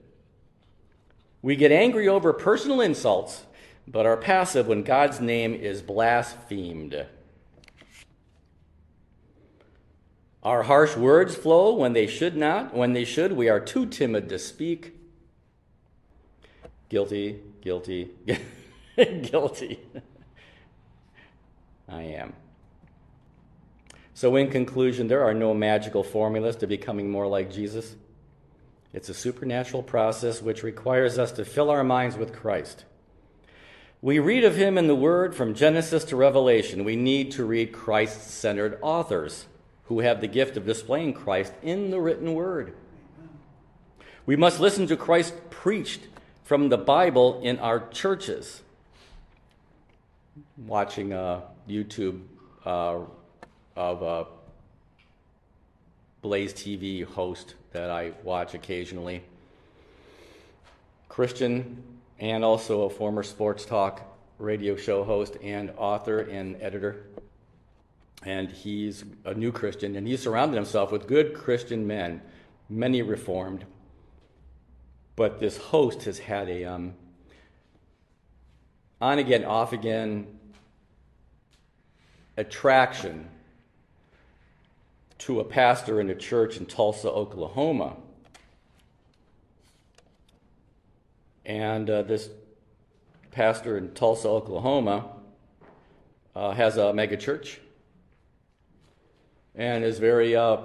We 1.42 1.56
get 1.56 1.72
angry 1.72 2.06
over 2.06 2.32
personal 2.32 2.80
insults, 2.80 3.42
but 3.88 4.06
are 4.06 4.16
passive 4.16 4.68
when 4.68 4.84
God's 4.84 5.20
name 5.20 5.54
is 5.56 5.82
blasphemed. 5.82 7.06
Our 10.46 10.62
harsh 10.62 10.96
words 10.96 11.34
flow 11.34 11.74
when 11.74 11.92
they 11.92 12.06
should 12.06 12.36
not. 12.36 12.72
When 12.72 12.92
they 12.92 13.04
should, 13.04 13.32
we 13.32 13.48
are 13.48 13.58
too 13.58 13.84
timid 13.84 14.28
to 14.28 14.38
speak. 14.38 14.94
Guilty, 16.88 17.40
guilty, 17.60 18.10
guilty. 18.96 19.80
I 21.88 22.02
am. 22.02 22.34
So, 24.14 24.36
in 24.36 24.48
conclusion, 24.48 25.08
there 25.08 25.24
are 25.24 25.34
no 25.34 25.52
magical 25.52 26.04
formulas 26.04 26.54
to 26.58 26.68
becoming 26.68 27.10
more 27.10 27.26
like 27.26 27.52
Jesus. 27.52 27.96
It's 28.92 29.08
a 29.08 29.14
supernatural 29.14 29.82
process 29.82 30.40
which 30.40 30.62
requires 30.62 31.18
us 31.18 31.32
to 31.32 31.44
fill 31.44 31.70
our 31.70 31.82
minds 31.82 32.16
with 32.16 32.32
Christ. 32.32 32.84
We 34.00 34.20
read 34.20 34.44
of 34.44 34.54
him 34.54 34.78
in 34.78 34.86
the 34.86 34.94
Word 34.94 35.34
from 35.34 35.54
Genesis 35.54 36.04
to 36.04 36.14
Revelation. 36.14 36.84
We 36.84 36.94
need 36.94 37.32
to 37.32 37.44
read 37.44 37.72
Christ 37.72 38.30
centered 38.30 38.78
authors 38.80 39.46
who 39.88 40.00
have 40.00 40.20
the 40.20 40.26
gift 40.26 40.56
of 40.56 40.66
displaying 40.66 41.12
Christ 41.14 41.52
in 41.62 41.90
the 41.90 42.00
written 42.00 42.34
Word. 42.34 42.74
We 44.26 44.36
must 44.36 44.58
listen 44.58 44.86
to 44.88 44.96
Christ 44.96 45.34
preached 45.50 46.00
from 46.44 46.68
the 46.68 46.78
Bible 46.78 47.40
in 47.42 47.58
our 47.58 47.88
churches. 47.88 48.62
Watching 50.66 51.12
a 51.12 51.42
YouTube 51.68 52.22
uh, 52.64 53.00
of 53.76 54.02
a 54.02 54.26
Blaze 56.22 56.52
TV 56.52 57.04
host 57.04 57.54
that 57.72 57.90
I 57.90 58.12
watch 58.24 58.54
occasionally, 58.54 59.22
Christian 61.08 61.82
and 62.18 62.44
also 62.44 62.82
a 62.82 62.90
former 62.90 63.22
sports 63.22 63.64
talk 63.64 64.02
radio 64.38 64.76
show 64.76 65.04
host 65.04 65.36
and 65.42 65.72
author 65.76 66.20
and 66.20 66.56
editor. 66.60 67.04
And 68.26 68.50
he's 68.50 69.04
a 69.24 69.34
new 69.34 69.52
Christian, 69.52 69.94
and 69.94 70.04
he's 70.04 70.20
surrounded 70.20 70.56
himself 70.56 70.90
with 70.90 71.06
good 71.06 71.32
Christian 71.32 71.86
men, 71.86 72.20
many 72.68 73.00
reformed, 73.00 73.64
but 75.14 75.38
this 75.38 75.56
host 75.56 76.02
has 76.02 76.18
had 76.18 76.48
a 76.48 76.64
um, 76.64 76.94
on 79.00 79.20
again, 79.20 79.44
off 79.44 79.72
again 79.72 80.26
attraction 82.36 83.28
to 85.18 85.38
a 85.38 85.44
pastor 85.44 86.00
in 86.00 86.10
a 86.10 86.14
church 86.16 86.56
in 86.56 86.66
Tulsa, 86.66 87.08
Oklahoma. 87.08 87.96
And 91.44 91.88
uh, 91.88 92.02
this 92.02 92.28
pastor 93.30 93.78
in 93.78 93.94
Tulsa, 93.94 94.28
Oklahoma, 94.28 95.10
uh, 96.34 96.50
has 96.50 96.76
a 96.76 96.92
mega 96.92 97.16
church 97.16 97.60
and 99.56 99.84
is 99.84 99.98
very 99.98 100.36
uh, 100.36 100.58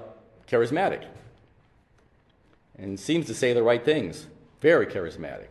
charismatic 0.47 1.05
and 2.77 2.99
seems 2.99 3.27
to 3.27 3.33
say 3.33 3.53
the 3.53 3.63
right 3.63 3.83
things. 3.85 4.27
Very 4.59 4.85
charismatic. 4.85 5.47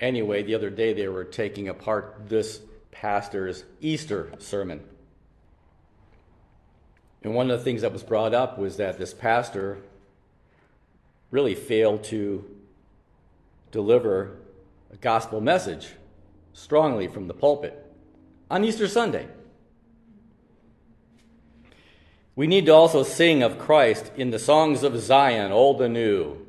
Anyway, 0.00 0.42
the 0.42 0.54
other 0.54 0.70
day 0.70 0.92
they 0.92 1.08
were 1.08 1.24
taking 1.24 1.68
apart 1.68 2.28
this 2.28 2.60
pastor's 2.90 3.64
Easter 3.80 4.32
sermon. 4.38 4.80
And 7.22 7.34
one 7.34 7.50
of 7.50 7.58
the 7.58 7.64
things 7.64 7.82
that 7.82 7.92
was 7.92 8.02
brought 8.02 8.34
up 8.34 8.58
was 8.58 8.76
that 8.76 8.98
this 8.98 9.14
pastor 9.14 9.78
really 11.30 11.54
failed 11.54 12.04
to 12.04 12.44
deliver 13.70 14.36
a 14.92 14.96
gospel 14.96 15.40
message 15.40 15.88
strongly 16.52 17.08
from 17.08 17.26
the 17.26 17.34
pulpit 17.34 17.92
on 18.50 18.64
Easter 18.64 18.86
Sunday. 18.86 19.26
We 22.36 22.48
need 22.48 22.66
to 22.66 22.72
also 22.72 23.04
sing 23.04 23.44
of 23.44 23.58
Christ 23.58 24.10
in 24.16 24.30
the 24.30 24.40
songs 24.40 24.82
of 24.82 25.00
Zion, 25.00 25.52
old 25.52 25.80
and 25.80 25.94
new, 25.94 26.44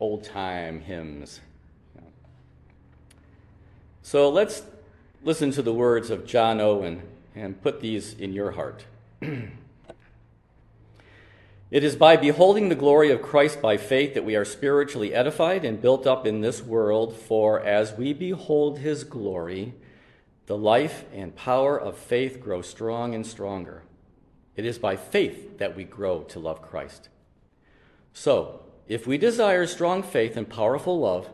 old 0.00 0.24
time 0.24 0.80
hymns. 0.80 1.40
So 4.02 4.30
let's 4.30 4.62
listen 5.22 5.50
to 5.50 5.62
the 5.62 5.74
words 5.74 6.08
of 6.08 6.26
John 6.26 6.60
Owen 6.60 7.02
and 7.34 7.60
put 7.60 7.80
these 7.80 8.14
in 8.14 8.32
your 8.32 8.52
heart. 8.52 8.84
it 9.20 9.42
is 11.70 11.96
by 11.96 12.16
beholding 12.16 12.70
the 12.70 12.74
glory 12.74 13.10
of 13.10 13.20
Christ 13.20 13.60
by 13.60 13.76
faith 13.76 14.14
that 14.14 14.24
we 14.24 14.36
are 14.36 14.44
spiritually 14.44 15.12
edified 15.12 15.66
and 15.66 15.82
built 15.82 16.06
up 16.06 16.24
in 16.26 16.40
this 16.40 16.62
world, 16.62 17.14
for 17.14 17.60
as 17.60 17.92
we 17.92 18.14
behold 18.14 18.78
his 18.78 19.04
glory, 19.04 19.74
the 20.46 20.56
life 20.56 21.04
and 21.12 21.36
power 21.36 21.78
of 21.78 21.98
faith 21.98 22.40
grow 22.40 22.62
strong 22.62 23.14
and 23.14 23.26
stronger. 23.26 23.82
It 24.56 24.64
is 24.64 24.78
by 24.78 24.96
faith 24.96 25.58
that 25.58 25.76
we 25.76 25.84
grow 25.84 26.22
to 26.24 26.40
love 26.40 26.62
Christ. 26.62 27.08
So, 28.12 28.62
if 28.88 29.06
we 29.06 29.18
desire 29.18 29.66
strong 29.66 30.02
faith 30.02 30.36
and 30.36 30.48
powerful 30.48 30.98
love, 30.98 31.28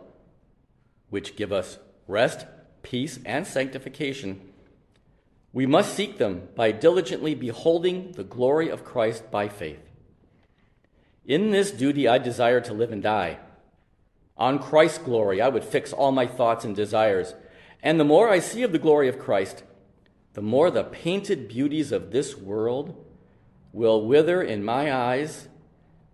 which 1.11 1.37
give 1.37 1.53
us 1.53 1.79
rest, 2.09 2.47
peace, 2.83 3.21
and 3.25 3.47
sanctification, 3.47 4.41
we 5.53 5.67
must 5.67 5.95
seek 5.95 6.19
them 6.19 6.49
by 6.57 6.73
diligently 6.73 7.35
beholding 7.35 8.13
the 8.13 8.25
glory 8.25 8.71
of 8.71 8.85
Christ 8.85 9.31
by 9.31 9.49
faith. 9.49 9.81
In 11.25 11.51
this 11.51 11.71
duty 11.71 12.09
I 12.09 12.19
desire 12.19 12.61
to 12.63 12.73
live 12.73 12.91
and 12.91 13.03
die. 13.03 13.39
On 14.37 14.59
Christ's 14.59 14.99
glory 14.99 15.41
I 15.41 15.49
would 15.49 15.65
fix 15.65 15.93
all 15.93 16.11
my 16.11 16.27
thoughts 16.27 16.65
and 16.65 16.75
desires. 16.75 17.35
And 17.83 18.01
the 18.01 18.05
more 18.05 18.29
I 18.29 18.39
see 18.39 18.63
of 18.63 18.73
the 18.73 18.79
glory 18.79 19.09
of 19.09 19.19
Christ, 19.19 19.63
the 20.33 20.43
more 20.43 20.71
the 20.71 20.85
painted 20.85 21.47
beauties 21.47 21.93
of 21.93 22.11
this 22.11 22.37
world 22.37 22.97
will 23.73 24.07
wither 24.07 24.43
in 24.43 24.65
my 24.65 24.93
eyes, 24.93 25.49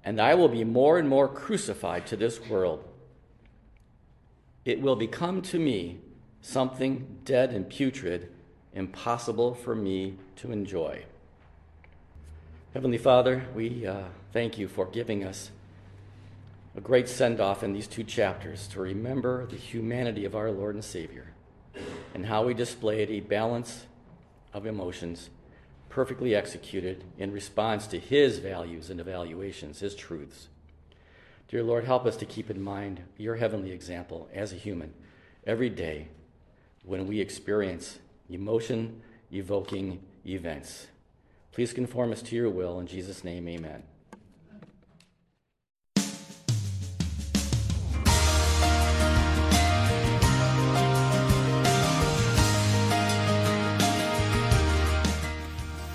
and 0.04 0.20
I 0.20 0.34
will 0.34 0.48
be 0.48 0.64
more 0.64 0.98
and 0.98 1.08
more 1.08 1.28
crucified 1.28 2.06
to 2.06 2.16
this 2.16 2.40
world. 2.48 2.84
It 4.64 4.80
will 4.80 4.96
become 4.96 5.42
to 5.42 5.58
me 5.58 6.00
something 6.40 7.18
dead 7.24 7.52
and 7.52 7.68
putrid, 7.68 8.32
impossible 8.72 9.54
for 9.54 9.74
me 9.74 10.16
to 10.36 10.52
enjoy. 10.52 11.04
Heavenly 12.74 12.98
Father, 12.98 13.46
we 13.54 13.86
uh, 13.86 14.04
thank 14.32 14.58
you 14.58 14.68
for 14.68 14.86
giving 14.86 15.24
us 15.24 15.50
a 16.76 16.80
great 16.80 17.08
send 17.08 17.40
off 17.40 17.64
in 17.64 17.72
these 17.72 17.88
two 17.88 18.04
chapters 18.04 18.68
to 18.68 18.80
remember 18.80 19.46
the 19.46 19.56
humanity 19.56 20.24
of 20.24 20.36
our 20.36 20.52
Lord 20.52 20.74
and 20.76 20.84
Savior 20.84 21.32
and 22.14 22.26
how 22.26 22.44
we 22.44 22.54
displayed 22.54 23.10
a 23.10 23.20
balance 23.20 23.86
of 24.52 24.66
emotions 24.66 25.30
perfectly 25.88 26.34
executed 26.34 27.04
in 27.18 27.32
response 27.32 27.86
to 27.88 27.98
His 27.98 28.38
values 28.38 28.90
and 28.90 29.00
evaluations, 29.00 29.80
His 29.80 29.94
truths. 29.94 30.48
Dear 31.48 31.62
Lord, 31.62 31.84
help 31.84 32.04
us 32.04 32.16
to 32.18 32.26
keep 32.26 32.50
in 32.50 32.60
mind 32.60 33.00
your 33.16 33.36
heavenly 33.36 33.72
example 33.72 34.28
as 34.34 34.52
a 34.52 34.56
human 34.56 34.92
every 35.46 35.70
day 35.70 36.08
when 36.84 37.06
we 37.06 37.20
experience 37.20 37.98
emotion 38.28 39.00
evoking 39.32 40.00
events. 40.26 40.88
Please 41.52 41.72
conform 41.72 42.12
us 42.12 42.22
to 42.22 42.36
your 42.36 42.50
will. 42.50 42.78
In 42.78 42.86
Jesus' 42.86 43.24
name, 43.24 43.48
amen. 43.48 43.82